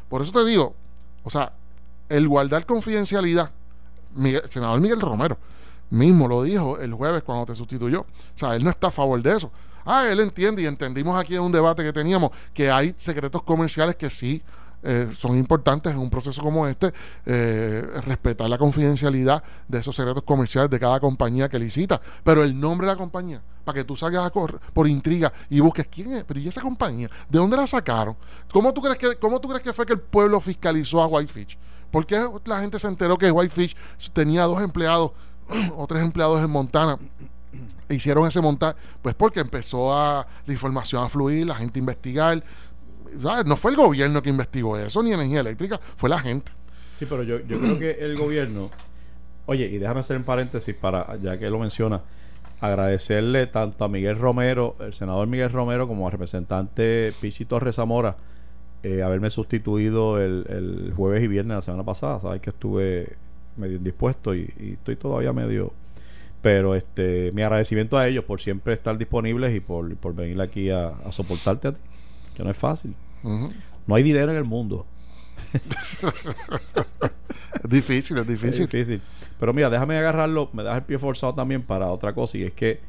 Por 0.07 0.21
eso 0.21 0.31
te 0.31 0.45
digo, 0.45 0.75
o 1.23 1.29
sea, 1.29 1.53
el 2.09 2.27
guardar 2.27 2.65
confidencialidad 2.65 3.51
senador 4.49 4.79
Miguel 4.79 5.01
Romero 5.01 5.37
mismo 5.89 6.27
lo 6.27 6.43
dijo 6.43 6.79
el 6.79 6.93
jueves 6.93 7.23
cuando 7.23 7.45
te 7.45 7.55
sustituyó. 7.55 8.01
O 8.01 8.05
sea, 8.35 8.55
él 8.55 8.63
no 8.63 8.69
está 8.69 8.87
a 8.87 8.91
favor 8.91 9.21
de 9.21 9.35
eso. 9.35 9.51
Ah, 9.85 10.05
él 10.09 10.19
entiende 10.19 10.61
y 10.61 10.65
entendimos 10.65 11.17
aquí 11.17 11.35
en 11.35 11.41
un 11.41 11.51
debate 11.51 11.83
que 11.83 11.93
teníamos 11.93 12.31
que 12.53 12.69
hay 12.69 12.93
secretos 12.97 13.41
comerciales 13.43 13.95
que 13.95 14.09
sí 14.09 14.43
eh, 14.83 15.11
son 15.15 15.35
importantes 15.37 15.91
en 15.91 15.97
un 15.97 16.09
proceso 16.09 16.41
como 16.41 16.67
este, 16.67 16.93
eh, 17.25 17.83
respetar 18.05 18.47
la 18.47 18.57
confidencialidad 18.57 19.43
de 19.67 19.79
esos 19.79 19.95
secretos 19.95 20.23
comerciales 20.23 20.69
de 20.69 20.79
cada 20.79 20.99
compañía 20.99 21.49
que 21.49 21.57
licita, 21.57 21.99
pero 22.23 22.43
el 22.43 22.59
nombre 22.59 22.85
de 22.85 22.93
la 22.93 22.97
compañía, 22.97 23.41
para 23.65 23.79
que 23.79 23.83
tú 23.83 23.95
salgas 23.95 24.31
por 24.31 24.87
intriga 24.87 25.33
y 25.49 25.61
busques 25.61 25.87
quién 25.87 26.11
es, 26.11 26.23
pero 26.25 26.39
¿y 26.39 26.47
esa 26.47 26.61
compañía? 26.61 27.09
¿De 27.27 27.39
dónde 27.39 27.57
la 27.57 27.65
sacaron? 27.65 28.15
¿Cómo 28.51 28.71
tú 28.73 28.81
crees 28.81 28.97
que, 28.97 29.15
cómo 29.15 29.41
tú 29.41 29.47
crees 29.47 29.63
que 29.63 29.73
fue 29.73 29.85
que 29.85 29.93
el 29.93 29.99
pueblo 29.99 30.39
fiscalizó 30.39 31.01
a 31.01 31.07
Whitefish? 31.07 31.57
¿Por 31.89 32.05
qué 32.05 32.29
la 32.45 32.59
gente 32.59 32.77
se 32.79 32.87
enteró 32.87 33.17
que 33.17 33.31
Whitefish 33.31 33.75
tenía 34.13 34.43
dos 34.43 34.61
empleados 34.61 35.11
o 35.77 35.87
tres 35.87 36.03
empleados 36.03 36.43
en 36.43 36.49
Montana? 36.49 36.97
Hicieron 37.89 38.27
ese 38.27 38.41
montaje, 38.41 38.77
pues 39.01 39.15
porque 39.15 39.39
empezó 39.39 39.93
a 39.93 40.27
la 40.45 40.53
información 40.53 41.03
a 41.03 41.09
fluir, 41.09 41.47
la 41.47 41.55
gente 41.55 41.79
a 41.79 41.81
investigar. 41.81 42.43
No 43.45 43.55
fue 43.55 43.71
el 43.71 43.77
gobierno 43.77 44.21
que 44.21 44.29
investigó 44.29 44.77
eso, 44.77 45.01
ni 45.01 45.11
energía 45.11 45.39
eléctrica, 45.39 45.79
fue 45.95 46.09
la 46.09 46.19
gente. 46.19 46.51
Sí, 46.97 47.05
pero 47.07 47.23
yo, 47.23 47.39
yo 47.39 47.59
creo 47.59 47.79
que 47.79 47.91
el 47.91 48.17
gobierno, 48.17 48.69
oye, 49.45 49.65
y 49.65 49.77
déjame 49.77 50.01
hacer 50.01 50.17
un 50.17 50.23
paréntesis 50.23 50.75
para, 50.75 51.15
ya 51.17 51.37
que 51.37 51.49
lo 51.49 51.59
menciona, 51.59 52.01
agradecerle 52.59 53.47
tanto 53.47 53.85
a 53.85 53.87
Miguel 53.87 54.17
Romero, 54.17 54.75
el 54.79 54.93
senador 54.93 55.27
Miguel 55.27 55.51
Romero, 55.51 55.87
como 55.87 56.07
al 56.07 56.11
representante 56.11 57.13
Pichi 57.21 57.45
Torres 57.45 57.75
Zamora, 57.75 58.17
eh, 58.83 59.03
haberme 59.03 59.29
sustituido 59.29 60.19
el, 60.19 60.45
el, 60.49 60.93
jueves 60.95 61.23
y 61.23 61.27
viernes 61.27 61.49
de 61.49 61.55
la 61.55 61.61
semana 61.61 61.83
pasada. 61.83 62.19
Sabes 62.19 62.41
que 62.41 62.49
estuve 62.49 63.15
medio 63.57 63.77
indispuesto 63.77 64.35
y, 64.35 64.53
estoy 64.59 64.95
todavía 64.95 65.33
medio. 65.33 65.73
Pero 66.41 66.75
este 66.75 67.31
mi 67.33 67.41
agradecimiento 67.41 67.97
a 67.97 68.07
ellos 68.07 68.23
por 68.23 68.39
siempre 68.39 68.73
estar 68.73 68.97
disponibles 68.97 69.55
y 69.55 69.59
por, 69.59 69.95
por 69.97 70.13
venir 70.13 70.39
aquí 70.41 70.69
a, 70.69 70.93
soportarte 71.11 71.69
a 71.69 71.71
ti, 71.73 71.79
que 72.35 72.43
no 72.43 72.51
es 72.51 72.57
fácil. 72.57 72.95
No 73.23 73.95
hay 73.95 74.03
dinero 74.03 74.31
en 74.31 74.37
el 74.37 74.43
mundo. 74.43 74.85
es 75.53 75.99
difícil, 77.69 78.17
es 78.17 78.27
difícil. 78.27 78.63
Es 78.63 78.69
difícil. 78.69 79.01
Pero 79.39 79.53
mira, 79.53 79.69
déjame 79.69 79.97
agarrarlo, 79.97 80.49
me 80.53 80.63
das 80.63 80.77
el 80.77 80.83
pie 80.83 80.99
forzado 80.99 81.33
también 81.33 81.63
para 81.63 81.87
otra 81.87 82.13
cosa 82.13 82.37
y 82.37 82.43
es 82.43 82.53
que 82.53 82.79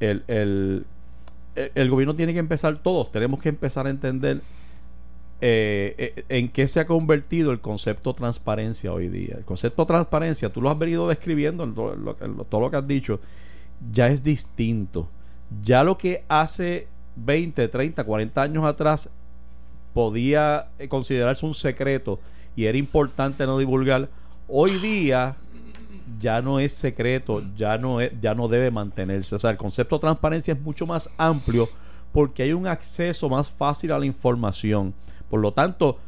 el, 0.00 0.24
el, 0.26 0.84
el 1.54 1.90
gobierno 1.90 2.14
tiene 2.14 2.32
que 2.32 2.38
empezar, 2.38 2.78
todos 2.78 3.10
tenemos 3.12 3.40
que 3.40 3.48
empezar 3.48 3.86
a 3.86 3.90
entender 3.90 4.42
eh, 5.40 5.94
eh, 5.98 6.24
en 6.30 6.48
qué 6.48 6.66
se 6.66 6.80
ha 6.80 6.86
convertido 6.86 7.52
el 7.52 7.60
concepto 7.60 8.14
transparencia 8.14 8.92
hoy 8.92 9.08
día. 9.08 9.34
El 9.36 9.44
concepto 9.44 9.84
transparencia, 9.84 10.50
tú 10.50 10.62
lo 10.62 10.70
has 10.70 10.78
venido 10.78 11.08
describiendo 11.08 11.64
en 11.64 11.74
todo, 11.74 11.94
lo, 11.94 12.70
que 12.70 12.76
has 12.76 12.88
dicho, 12.88 13.20
ya 13.92 14.08
es 14.08 14.22
distinto. 14.22 15.08
Ya 15.62 15.84
lo 15.84 15.98
que 15.98 16.24
hace 16.28 16.88
20, 17.16 17.68
30, 17.68 18.02
40 18.02 18.42
años 18.42 18.64
atrás 18.64 19.10
podía 19.92 20.68
eh, 20.78 20.88
considerarse 20.88 21.44
un 21.44 21.54
secreto 21.54 22.18
y 22.54 22.64
era 22.64 22.78
importante 22.78 23.44
no 23.44 23.58
divulgar, 23.58 24.08
hoy 24.48 24.78
día 24.78 25.36
ya 26.18 26.40
no 26.40 26.60
es 26.60 26.72
secreto, 26.72 27.42
ya 27.56 27.76
no, 27.76 28.00
es, 28.00 28.12
ya 28.20 28.34
no 28.34 28.48
debe 28.48 28.70
mantenerse. 28.70 29.34
O 29.34 29.38
sea, 29.38 29.50
el 29.50 29.58
concepto 29.58 29.96
de 29.96 30.00
transparencia 30.00 30.54
es 30.54 30.60
mucho 30.60 30.86
más 30.86 31.10
amplio 31.18 31.68
porque 32.12 32.42
hay 32.42 32.54
un 32.54 32.66
acceso 32.66 33.28
más 33.28 33.50
fácil 33.50 33.92
a 33.92 33.98
la 33.98 34.06
información. 34.06 34.94
Por 35.30 35.40
lo 35.40 35.52
tanto, 35.52 35.98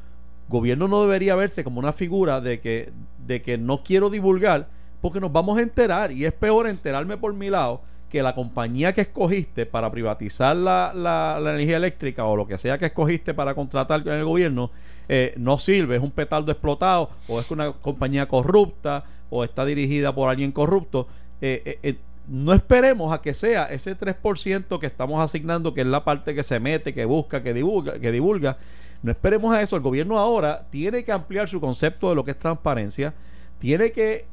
gobierno 0.48 0.88
no 0.88 1.02
debería 1.02 1.34
verse 1.34 1.64
como 1.64 1.78
una 1.78 1.92
figura 1.92 2.40
de 2.40 2.60
que, 2.60 2.92
de 3.26 3.42
que 3.42 3.58
no 3.58 3.82
quiero 3.82 4.10
divulgar 4.10 4.68
porque 5.00 5.20
nos 5.20 5.32
vamos 5.32 5.58
a 5.58 5.62
enterar 5.62 6.12
y 6.12 6.24
es 6.24 6.32
peor 6.32 6.66
enterarme 6.66 7.16
por 7.16 7.32
mi 7.34 7.50
lado 7.50 7.82
que 8.10 8.22
la 8.22 8.34
compañía 8.34 8.94
que 8.94 9.02
escogiste 9.02 9.66
para 9.66 9.90
privatizar 9.90 10.56
la, 10.56 10.92
la, 10.94 11.36
energía 11.40 11.76
eléctrica 11.76 12.24
o 12.24 12.36
lo 12.36 12.46
que 12.46 12.56
sea 12.56 12.78
que 12.78 12.86
escogiste 12.86 13.34
para 13.34 13.54
contratar 13.54 14.00
en 14.00 14.14
el 14.14 14.24
gobierno 14.24 14.70
eh, 15.08 15.34
no 15.36 15.58
sirve, 15.58 15.96
es 15.96 16.02
un 16.02 16.10
petardo 16.10 16.50
explotado 16.50 17.10
o 17.28 17.38
es 17.38 17.50
una 17.50 17.72
compañía 17.72 18.26
corrupta 18.26 19.04
o 19.30 19.44
está 19.44 19.66
dirigida 19.66 20.14
por 20.14 20.30
alguien 20.30 20.52
corrupto. 20.52 21.06
Eh, 21.42 21.78
eh, 21.82 21.96
no 22.26 22.54
esperemos 22.54 23.12
a 23.12 23.20
que 23.20 23.34
sea 23.34 23.64
ese 23.64 23.96
3% 23.96 24.78
que 24.78 24.86
estamos 24.86 25.22
asignando, 25.22 25.74
que 25.74 25.82
es 25.82 25.86
la 25.86 26.04
parte 26.04 26.34
que 26.34 26.42
se 26.42 26.60
mete, 26.60 26.94
que 26.94 27.04
busca, 27.04 27.42
que 27.42 27.54
divulga, 27.54 27.98
que 27.98 28.10
divulga 28.10 28.58
no 29.02 29.10
esperemos 29.10 29.54
a 29.54 29.62
eso. 29.62 29.76
El 29.76 29.82
gobierno 29.82 30.18
ahora 30.18 30.66
tiene 30.70 31.04
que 31.04 31.12
ampliar 31.12 31.48
su 31.48 31.60
concepto 31.60 32.08
de 32.08 32.14
lo 32.14 32.24
que 32.24 32.32
es 32.32 32.38
transparencia, 32.38 33.14
tiene 33.58 33.92
que 33.92 34.26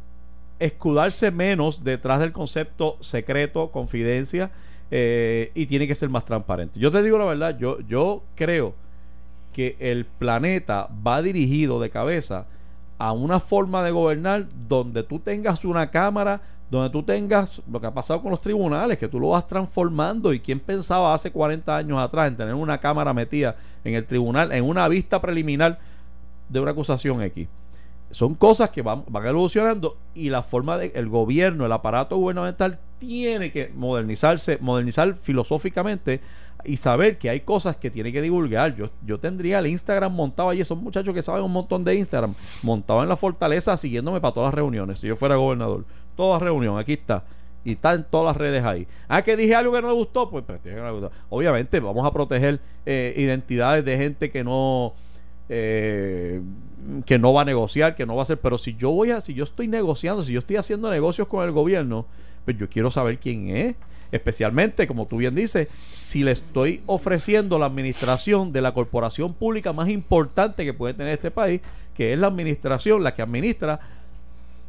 escudarse 0.59 1.31
menos 1.31 1.83
detrás 1.83 2.19
del 2.19 2.31
concepto 2.31 2.97
secreto, 3.01 3.71
confidencia, 3.71 4.51
eh, 4.91 5.51
y 5.55 5.65
tiene 5.65 5.87
que 5.87 5.95
ser 5.95 6.09
más 6.09 6.25
transparente. 6.25 6.79
Yo 6.79 6.91
te 6.91 7.01
digo 7.01 7.17
la 7.17 7.25
verdad, 7.25 7.57
yo, 7.57 7.79
yo 7.81 8.23
creo 8.35 8.75
que 9.51 9.75
el 9.79 10.05
planeta 10.05 10.89
va 11.05 11.21
dirigido 11.21 11.79
de 11.79 11.89
cabeza 11.89 12.45
a 12.97 13.11
una 13.11 13.39
forma 13.39 13.83
de 13.83 13.91
gobernar 13.91 14.47
donde 14.67 15.03
tú 15.03 15.19
tengas 15.19 15.65
una 15.65 15.91
cámara 15.91 16.41
donde 16.75 16.91
tú 16.91 17.03
tengas 17.03 17.61
lo 17.71 17.79
que 17.79 17.87
ha 17.87 17.93
pasado 17.93 18.21
con 18.21 18.31
los 18.31 18.41
tribunales, 18.41 18.97
que 18.97 19.07
tú 19.07 19.19
lo 19.19 19.29
vas 19.29 19.47
transformando 19.47 20.33
y 20.33 20.39
quién 20.39 20.59
pensaba 20.59 21.13
hace 21.13 21.31
40 21.31 21.75
años 21.75 21.99
atrás 21.99 22.27
en 22.27 22.37
tener 22.37 22.53
una 22.53 22.79
cámara 22.79 23.13
metida 23.13 23.55
en 23.83 23.93
el 23.93 24.05
tribunal, 24.05 24.51
en 24.51 24.63
una 24.63 24.87
vista 24.87 25.21
preliminar 25.21 25.79
de 26.49 26.59
una 26.59 26.71
acusación 26.71 27.21
X. 27.21 27.47
Son 28.11 28.35
cosas 28.35 28.69
que 28.69 28.81
van, 28.81 29.03
van 29.07 29.25
evolucionando 29.25 29.97
y 30.13 30.29
la 30.29 30.43
forma 30.43 30.77
del 30.77 30.91
el 30.95 31.09
gobierno, 31.09 31.65
el 31.65 31.71
aparato 31.71 32.17
gubernamental 32.17 32.79
tiene 32.99 33.51
que 33.51 33.71
modernizarse, 33.75 34.57
modernizar 34.61 35.15
filosóficamente 35.15 36.21
y 36.65 36.77
saber 36.77 37.17
que 37.17 37.29
hay 37.29 37.41
cosas 37.41 37.77
que 37.77 37.91
tiene 37.91 38.11
que 38.11 38.21
divulgar. 38.21 38.75
Yo, 38.75 38.89
yo 39.05 39.19
tendría 39.19 39.59
el 39.59 39.67
Instagram 39.67 40.13
montado 40.13 40.49
allí, 40.49 40.61
esos 40.61 40.77
muchachos 40.77 41.13
que 41.13 41.21
saben 41.21 41.43
un 41.43 41.51
montón 41.51 41.83
de 41.83 41.95
Instagram, 41.95 42.33
montado 42.63 43.03
en 43.03 43.09
la 43.09 43.15
fortaleza 43.15 43.75
siguiéndome 43.77 44.21
para 44.21 44.33
todas 44.33 44.47
las 44.47 44.55
reuniones, 44.55 44.99
si 44.99 45.07
yo 45.07 45.15
fuera 45.15 45.35
gobernador. 45.35 45.85
Toda 46.15 46.39
reunión, 46.39 46.77
aquí 46.77 46.93
está. 46.93 47.23
Y 47.63 47.73
está 47.73 47.93
en 47.93 48.03
todas 48.03 48.27
las 48.27 48.37
redes 48.37 48.63
ahí. 48.63 48.87
Ah, 49.07 49.23
que 49.23 49.35
dije 49.35 49.55
algo 49.55 49.73
que 49.73 49.81
no 49.81 49.87
me 49.87 49.93
gustó, 49.93 50.29
pues, 50.29 50.43
pues 50.45 50.59
obviamente 51.29 51.79
vamos 51.79 52.05
a 52.05 52.11
proteger 52.11 52.59
eh, 52.85 53.13
identidades 53.17 53.83
de 53.83 53.97
gente 53.97 54.29
que 54.29 54.43
no 54.43 54.93
eh, 55.49 56.41
que 57.05 57.19
no 57.19 57.33
va 57.33 57.41
a 57.41 57.45
negociar, 57.45 57.95
que 57.95 58.05
no 58.05 58.15
va 58.15 58.21
a 58.21 58.23
hacer, 58.23 58.39
pero 58.39 58.57
si 58.57 58.75
yo 58.75 58.91
voy 58.91 59.11
a, 59.11 59.21
si 59.21 59.33
yo 59.33 59.43
estoy 59.43 59.67
negociando, 59.67 60.23
si 60.23 60.33
yo 60.33 60.39
estoy 60.39 60.57
haciendo 60.57 60.89
negocios 60.89 61.27
con 61.27 61.43
el 61.43 61.51
gobierno, 61.51 62.05
pues 62.45 62.57
yo 62.57 62.69
quiero 62.69 62.91
saber 62.91 63.19
quién 63.19 63.49
es, 63.49 63.75
especialmente, 64.11 64.87
como 64.87 65.07
tú 65.07 65.17
bien 65.17 65.35
dices, 65.35 65.67
si 65.93 66.23
le 66.23 66.31
estoy 66.31 66.81
ofreciendo 66.85 67.59
la 67.59 67.65
administración 67.65 68.51
de 68.51 68.61
la 68.61 68.73
corporación 68.73 69.33
pública 69.33 69.73
más 69.73 69.89
importante 69.89 70.65
que 70.65 70.73
puede 70.73 70.93
tener 70.93 71.13
este 71.13 71.31
país, 71.31 71.61
que 71.93 72.13
es 72.13 72.19
la 72.19 72.27
administración, 72.27 73.03
la 73.03 73.13
que 73.13 73.21
administra 73.21 73.79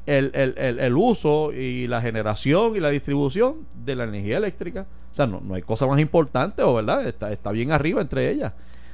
el, 0.07 0.31
el, 0.35 0.79
el, 0.79 0.97
uso 0.97 1.53
y 1.53 1.89
la 1.89 2.01
generación 2.01 2.77
y 2.77 2.81
la 2.81 2.91
distribución 2.91 3.67
de 3.85 3.97
la 3.97 4.05
energía 4.05 4.39
eléctrica. 4.39 4.87
O 5.11 5.15
sea, 5.15 5.27
no, 5.27 5.41
no 5.41 5.55
hay 5.55 5.63
cosa 5.63 5.87
más 5.87 6.01
importante, 6.01 6.63
¿o 6.63 6.75
verdad? 6.75 7.07
Está, 7.07 7.33
está 7.33 7.51
bien 7.51 7.73
arriba 7.73 8.01
entre 8.01 8.31
ellas. 8.31 8.53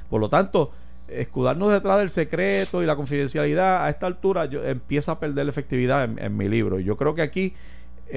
Por 0.09 0.19
lo 0.19 0.29
tanto, 0.29 0.71
escudarnos 1.07 1.71
detrás 1.71 1.99
del 1.99 2.09
secreto 2.09 2.81
y 2.81 2.85
la 2.85 2.95
confidencialidad 2.95 3.85
a 3.85 3.89
esta 3.89 4.07
altura 4.07 4.45
yo, 4.45 4.63
empieza 4.63 5.13
a 5.13 5.19
perder 5.19 5.47
efectividad 5.47 6.03
en, 6.03 6.17
en 6.17 6.35
mi 6.35 6.49
libro. 6.49 6.79
Yo 6.79 6.97
creo 6.97 7.13
que 7.13 7.21
aquí 7.21 7.53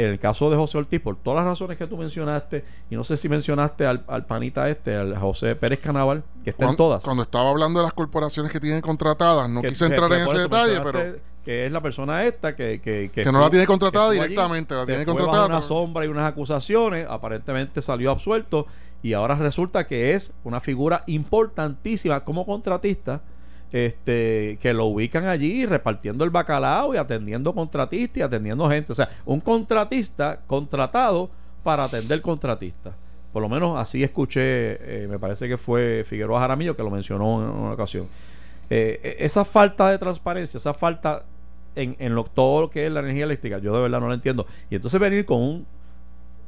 el 0.05 0.19
caso 0.19 0.51
de 0.51 0.57
José 0.57 0.79
Ortiz, 0.79 1.01
por 1.01 1.17
todas 1.17 1.45
las 1.45 1.53
razones 1.53 1.79
que 1.79 1.87
tú 1.87 1.97
mencionaste, 1.97 2.65
y 2.91 2.97
no 2.97 3.05
sé 3.05 3.17
si 3.17 3.29
mencionaste 3.29 3.87
al, 3.87 4.27
panita 4.27 4.69
este, 4.69 4.95
al 4.95 5.17
José 5.17 5.57
Pérez 5.57 5.81
Canaval, 5.81 6.23
que 6.45 6.51
está 6.51 6.69
en 6.69 6.77
todas. 6.77 7.03
Cuando 7.03 7.23
estaba 7.23 7.51
hablando 7.51 7.81
de 7.81 7.85
las 7.85 7.95
corporaciones 7.95 8.53
que 8.53 8.61
tienen 8.61 8.81
contratadas, 8.81 9.49
no 9.49 9.63
quise 9.63 9.87
entrar 9.87 10.13
en 10.13 10.21
ese 10.21 10.39
detalle, 10.39 10.81
pero. 10.83 11.37
Que 11.45 11.65
es 11.67 11.71
la 11.71 11.81
persona 11.81 12.25
esta 12.25 12.57
que. 12.57 12.81
Que, 12.81 13.09
que, 13.13 13.25
no 13.31 13.41
la 13.41 13.49
tiene 13.49 13.67
contratada 13.67 14.11
directamente, 14.11 14.75
la 14.75 14.85
tiene 14.85 15.05
contratada. 15.05 15.47
una 15.47 15.63
sombra 15.63 16.05
y 16.05 16.09
unas 16.09 16.29
acusaciones, 16.29 17.07
aparentemente 17.09 17.81
salió 17.83 18.11
absuelto, 18.11 18.67
y 19.01 19.13
ahora 19.13 19.37
resulta 19.37 19.87
que 19.87 20.15
es 20.15 20.33
una 20.43 20.59
figura 20.59 21.05
importantísima 21.07 22.25
como 22.25 22.45
contratista 22.45 23.23
este, 23.73 24.59
que 24.61 24.73
lo 24.73 24.87
ubican 24.87 25.27
allí 25.27 25.67
repartiendo 25.67 26.25
el 26.25 26.31
bacalao 26.31 26.95
y 26.95 26.99
atendiendo 26.99 27.55
contratistas 27.55 28.19
y 28.19 28.23
atendiendo 28.23 28.69
gente. 28.69 28.93
O 28.93 28.95
sea, 28.95 29.09
un 29.25 29.41
contratista 29.41 30.41
contratado 30.47 31.31
para 31.63 31.85
atender 31.85 32.23
contratistas. 32.23 32.95
Por 33.33 33.43
lo 33.43 33.49
menos 33.49 33.79
así 33.79 34.03
escuché, 34.03 34.43
eh, 35.05 35.09
me 35.09 35.19
parece 35.19 35.49
que 35.49 35.59
fue 35.59 36.05
Figueroa 36.07 36.41
Jaramillo 36.41 36.77
que 36.77 36.83
lo 36.83 36.91
mencionó 36.91 37.43
en 37.43 37.51
una 37.51 37.73
ocasión. 37.73 38.07
Eh, 38.71 39.01
e, 39.03 39.25
esa 39.25 39.45
falta 39.45 39.91
de 39.91 39.99
transparencia, 39.99 40.59
esa 40.59 40.73
falta 40.73 41.25
en, 41.75 41.97
en 41.99 42.15
lo, 42.15 42.25
todo 42.25 42.63
lo 42.63 42.71
que 42.71 42.87
es 42.87 42.93
la 42.93 43.01
energía 43.01 43.25
eléctrica, 43.25 43.59
yo 43.59 43.75
de 43.75 43.83
verdad 43.83 44.01
no 44.01 44.09
lo 44.09 44.15
entiendo. 44.15 44.47
Y 44.71 44.77
entonces 44.77 44.99
venir 44.99 45.27
con 45.27 45.43
un, 45.43 45.67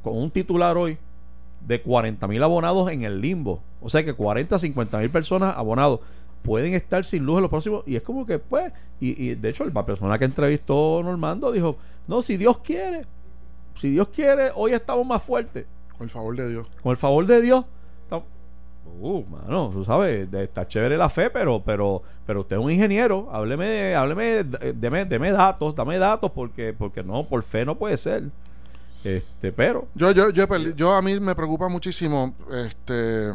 con 0.01 0.17
un 0.17 0.31
titular 0.31 0.77
hoy 0.77 0.97
de 1.65 1.81
40 1.81 2.27
mil 2.27 2.41
abonados 2.41 2.89
en 2.91 3.03
el 3.03 3.21
limbo. 3.21 3.61
O 3.81 3.89
sea 3.89 4.03
que 4.03 4.13
40, 4.13 4.57
50 4.57 4.97
mil 4.97 5.09
personas 5.09 5.55
abonados 5.55 5.99
pueden 6.41 6.73
estar 6.73 7.05
sin 7.05 7.25
luz 7.25 7.37
en 7.37 7.41
los 7.43 7.49
próximos. 7.49 7.83
Y 7.85 7.95
es 7.95 8.01
como 8.01 8.25
que, 8.25 8.39
pues, 8.39 8.71
y, 8.99 9.35
de 9.35 9.49
hecho, 9.49 9.65
la 9.65 9.85
persona 9.85 10.17
que 10.17 10.25
entrevistó 10.25 11.01
Normando 11.03 11.51
dijo: 11.51 11.77
No, 12.07 12.21
si 12.21 12.37
Dios 12.37 12.59
quiere, 12.59 13.01
si 13.75 13.91
Dios 13.91 14.09
quiere, 14.09 14.51
hoy 14.55 14.73
estamos 14.73 15.05
más 15.05 15.21
fuertes. 15.21 15.65
Con 15.97 16.05
el 16.05 16.09
favor 16.09 16.35
de 16.35 16.49
Dios. 16.49 16.67
Con 16.81 16.91
el 16.91 16.97
favor 16.97 17.25
de 17.25 17.41
Dios. 17.41 17.65
Uh, 19.01 19.23
mano, 19.29 19.69
tú 19.71 19.85
sabes, 19.85 20.27
está 20.33 20.67
chévere 20.67 20.97
la 20.97 21.09
fe, 21.09 21.29
pero, 21.29 21.61
pero, 21.63 22.01
pero 22.25 22.41
usted 22.41 22.55
es 22.55 22.61
un 22.61 22.71
ingeniero, 22.71 23.29
hábleme, 23.31 23.93
hábleme, 23.93 24.43
deme, 24.73 25.05
deme 25.05 25.31
datos, 25.31 25.75
dame 25.75 25.99
datos, 25.99 26.31
porque, 26.31 26.73
porque 26.73 27.03
no, 27.03 27.23
por 27.27 27.43
fe 27.43 27.65
no 27.65 27.77
puede 27.77 27.97
ser. 27.97 28.23
Este, 29.03 29.51
pero. 29.51 29.87
Yo, 29.93 30.11
yo, 30.11 30.31
yo, 30.31 30.47
yo 30.75 30.95
a 30.95 31.03
mí 31.03 31.19
me 31.19 31.35
preocupa 31.35 31.69
muchísimo, 31.69 32.33
este 32.51 33.31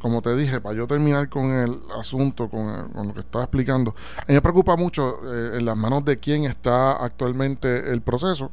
como 0.00 0.22
te 0.22 0.34
dije, 0.34 0.60
para 0.60 0.74
yo 0.74 0.86
terminar 0.88 1.28
con 1.28 1.44
el 1.52 1.78
asunto, 1.98 2.48
con, 2.48 2.88
con 2.92 3.08
lo 3.08 3.14
que 3.14 3.20
estaba 3.20 3.44
explicando, 3.44 3.94
a 4.18 4.24
mí 4.26 4.34
me 4.34 4.42
preocupa 4.42 4.76
mucho 4.76 5.20
eh, 5.32 5.58
en 5.58 5.64
las 5.64 5.76
manos 5.76 6.04
de 6.04 6.18
quién 6.18 6.44
está 6.44 6.92
actualmente 6.92 7.92
el 7.92 8.00
proceso. 8.02 8.50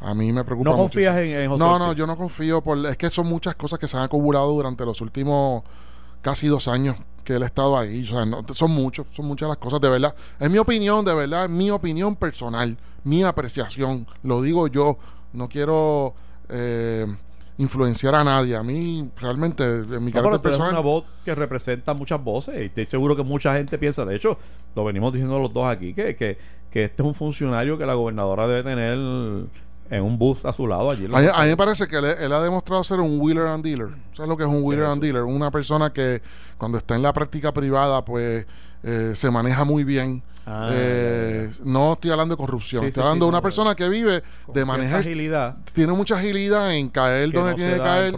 A 0.00 0.14
mí 0.14 0.32
me 0.32 0.42
preocupa 0.44 0.70
¿No 0.70 0.76
confías 0.76 1.16
en, 1.18 1.30
en 1.30 1.48
José 1.50 1.58
No, 1.62 1.78
no, 1.78 1.92
yo 1.92 2.06
no 2.06 2.16
confío 2.16 2.60
por 2.60 2.76
es 2.86 2.96
que 2.96 3.08
son 3.10 3.26
muchas 3.28 3.54
cosas 3.54 3.78
que 3.78 3.86
se 3.88 3.96
han 3.96 4.02
acumulado 4.04 4.50
durante 4.52 4.84
los 4.84 5.00
últimos 5.00 5.62
casi 6.22 6.46
dos 6.48 6.66
años 6.68 6.96
que 7.24 7.34
él 7.34 7.42
ha 7.44 7.46
estado 7.46 7.78
ahí. 7.78 8.02
O 8.02 8.06
sea, 8.06 8.24
no- 8.26 8.44
son 8.52 8.72
muchos, 8.72 9.06
son 9.10 9.26
muchas 9.26 9.48
las 9.48 9.58
cosas, 9.58 9.80
de 9.80 9.88
verdad. 9.88 10.12
Es 10.40 10.50
mi 10.50 10.58
opinión, 10.58 11.04
de 11.04 11.14
verdad, 11.14 11.44
es 11.44 11.50
mi 11.50 11.70
opinión 11.70 12.16
personal, 12.16 12.76
mi 13.04 13.22
apreciación. 13.22 14.08
Lo 14.24 14.42
digo 14.42 14.66
yo, 14.66 14.98
no 15.32 15.48
quiero 15.48 16.14
eh, 16.48 17.06
influenciar 17.62 18.14
a 18.14 18.24
nadie. 18.24 18.56
A 18.56 18.62
mí, 18.62 19.10
realmente, 19.20 19.64
en 19.64 20.04
mi 20.04 20.10
No, 20.10 20.22
carácter 20.22 20.40
personal. 20.42 20.70
una 20.72 20.80
voz 20.80 21.04
que 21.24 21.34
representa 21.34 21.94
muchas 21.94 22.22
voces 22.22 22.54
y 22.60 22.64
estoy 22.66 22.86
seguro 22.86 23.16
que 23.16 23.22
mucha 23.22 23.54
gente 23.54 23.78
piensa, 23.78 24.04
de 24.04 24.16
hecho, 24.16 24.36
lo 24.74 24.84
venimos 24.84 25.12
diciendo 25.12 25.38
los 25.38 25.52
dos 25.52 25.66
aquí, 25.68 25.94
que, 25.94 26.14
que, 26.16 26.36
que 26.70 26.84
este 26.84 27.02
es 27.02 27.06
un 27.06 27.14
funcionario 27.14 27.78
que 27.78 27.86
la 27.86 27.94
gobernadora 27.94 28.46
debe 28.48 28.62
tener 28.62 28.92
en 29.90 30.02
un 30.02 30.18
bus 30.18 30.44
a 30.44 30.52
su 30.52 30.66
lado 30.66 30.90
allí. 30.90 31.04
A 31.12 31.20
mí, 31.20 31.26
a 31.34 31.42
mí 31.42 31.48
me 31.50 31.56
parece 31.56 31.86
que 31.86 31.96
él, 31.96 32.04
él 32.06 32.32
ha 32.32 32.40
demostrado 32.42 32.82
ser 32.82 33.00
un 33.00 33.20
wheeler 33.20 33.46
and 33.48 33.62
dealer. 33.64 33.88
¿Sabes 34.12 34.28
lo 34.28 34.36
que 34.36 34.44
es 34.44 34.48
un 34.48 34.62
wheeler 34.62 34.86
and 34.86 35.02
dealer? 35.02 35.22
Una 35.24 35.50
persona 35.50 35.92
que 35.92 36.22
cuando 36.56 36.78
está 36.78 36.94
en 36.94 37.02
la 37.02 37.12
práctica 37.12 37.52
privada, 37.52 38.02
pues 38.04 38.46
eh, 38.82 39.12
se 39.14 39.30
maneja 39.30 39.64
muy 39.64 39.84
bien. 39.84 40.22
Ah, 40.44 40.70
Eh, 40.72 41.48
no 41.62 41.92
estoy 41.92 42.10
hablando 42.10 42.34
de 42.34 42.36
corrupción, 42.36 42.82
Sí, 42.82 42.88
estoy 42.88 43.00
sí, 43.00 43.06
hablando 43.06 43.26
sí, 43.26 43.26
de 43.26 43.28
una 43.28 43.38
no, 43.38 43.42
persona 43.42 43.74
que 43.76 43.88
vive 43.88 44.24
de 44.52 44.64
manejar, 44.64 44.98
agilidad 44.98 45.56
tiene 45.72 45.92
mucha 45.92 46.18
agilidad 46.18 46.74
en 46.74 46.88
caer 46.88 47.30
que 47.30 47.36
donde 47.36 47.50
no 47.52 47.56
tiene 47.56 47.72
que 47.74 47.78
caer. 47.78 48.14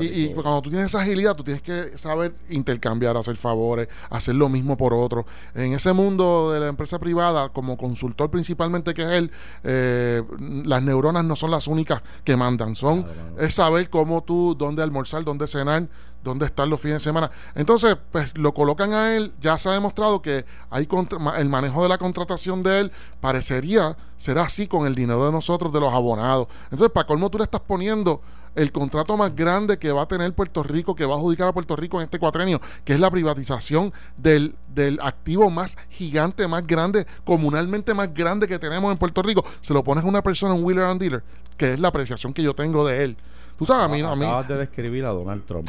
y 0.00 0.32
cuando 0.32 0.62
tú 0.62 0.70
tienes 0.70 0.86
esa 0.86 1.02
agilidad, 1.02 1.34
tú 1.34 1.44
tienes 1.44 1.60
que 1.60 1.98
saber 1.98 2.34
intercambiar, 2.48 3.18
hacer 3.18 3.36
favores, 3.36 3.86
hacer 4.08 4.34
lo 4.34 4.48
mismo 4.48 4.78
por 4.78 4.94
otro. 4.94 5.26
En 5.54 5.74
ese 5.74 5.92
mundo 5.92 6.52
de 6.52 6.60
la 6.60 6.68
empresa 6.68 6.98
privada, 6.98 7.50
como 7.50 7.76
consultor 7.76 8.30
principalmente 8.30 8.94
que 8.94 9.02
es 9.02 9.10
él, 9.10 9.30
eh, 9.62 10.22
las 10.64 10.82
neuronas 10.82 11.22
no 11.26 11.36
son 11.36 11.50
las 11.50 11.66
únicas 11.66 12.00
que 12.24 12.34
mandan. 12.34 12.76
Son 12.76 13.04
es 13.38 13.54
saber 13.54 13.90
cómo 13.90 14.22
tú, 14.22 14.54
dónde 14.56 14.82
almorzar, 14.82 15.22
dónde 15.22 15.46
cenar, 15.46 15.86
dónde 16.22 16.46
estar 16.46 16.66
los 16.68 16.80
fines 16.80 16.96
de 16.98 17.00
semana. 17.00 17.30
Entonces, 17.54 17.96
pues 18.10 18.36
lo 18.38 18.52
colocan 18.54 18.92
a 18.94 19.14
él. 19.16 19.32
Ya 19.40 19.58
se 19.58 19.68
ha 19.68 19.72
demostrado 19.72 20.22
que 20.22 20.44
hay 20.70 20.86
contra- 20.86 21.38
el 21.38 21.48
manejo 21.48 21.82
de 21.82 21.88
la 21.88 21.98
contratación 21.98 22.62
de 22.62 22.80
él 22.80 22.92
parecería 23.20 23.96
ser 24.16 24.38
así 24.38 24.66
con 24.66 24.86
el 24.86 24.94
dinero 24.94 25.24
de 25.26 25.32
nosotros, 25.32 25.72
de 25.72 25.80
los 25.80 25.92
abonados. 25.92 26.48
Entonces, 26.64 26.90
para 26.90 27.06
colmo, 27.06 27.30
tú 27.30 27.38
le 27.38 27.44
estás 27.44 27.60
poniendo 27.60 28.20
el 28.54 28.70
contrato 28.70 29.16
más 29.16 29.34
grande 29.34 29.78
que 29.78 29.90
va 29.92 30.02
a 30.02 30.06
tener 30.06 30.32
Puerto 30.34 30.62
Rico, 30.62 30.94
que 30.94 31.06
va 31.06 31.14
a 31.14 31.16
adjudicar 31.16 31.48
a 31.48 31.52
Puerto 31.52 31.74
Rico 31.74 31.98
en 31.98 32.04
este 32.04 32.18
cuatrenio, 32.18 32.60
que 32.84 32.92
es 32.92 33.00
la 33.00 33.10
privatización 33.10 33.92
del, 34.18 34.54
del 34.74 35.00
activo 35.00 35.48
más 35.50 35.78
gigante, 35.88 36.46
más 36.46 36.66
grande, 36.66 37.06
comunalmente 37.24 37.94
más 37.94 38.12
grande 38.12 38.46
que 38.46 38.58
tenemos 38.58 38.92
en 38.92 38.98
Puerto 38.98 39.22
Rico. 39.22 39.42
Se 39.62 39.72
lo 39.72 39.82
pones 39.82 40.04
a 40.04 40.06
una 40.06 40.20
persona, 40.22 40.52
un 40.52 40.64
wheeler 40.64 40.84
and 40.84 41.00
dealer, 41.00 41.24
que 41.56 41.72
es 41.72 41.80
la 41.80 41.88
apreciación 41.88 42.34
que 42.34 42.42
yo 42.42 42.54
tengo 42.54 42.86
de 42.86 43.04
él. 43.04 43.16
Tú 43.56 43.64
sabes, 43.64 43.84
a 43.84 43.88
mí, 43.88 44.00
a 44.02 44.14
mí 44.14 44.24
Acabas 44.26 44.48
de 44.48 44.58
describir 44.58 45.04
a 45.06 45.10
Donald 45.10 45.44
Trump. 45.46 45.68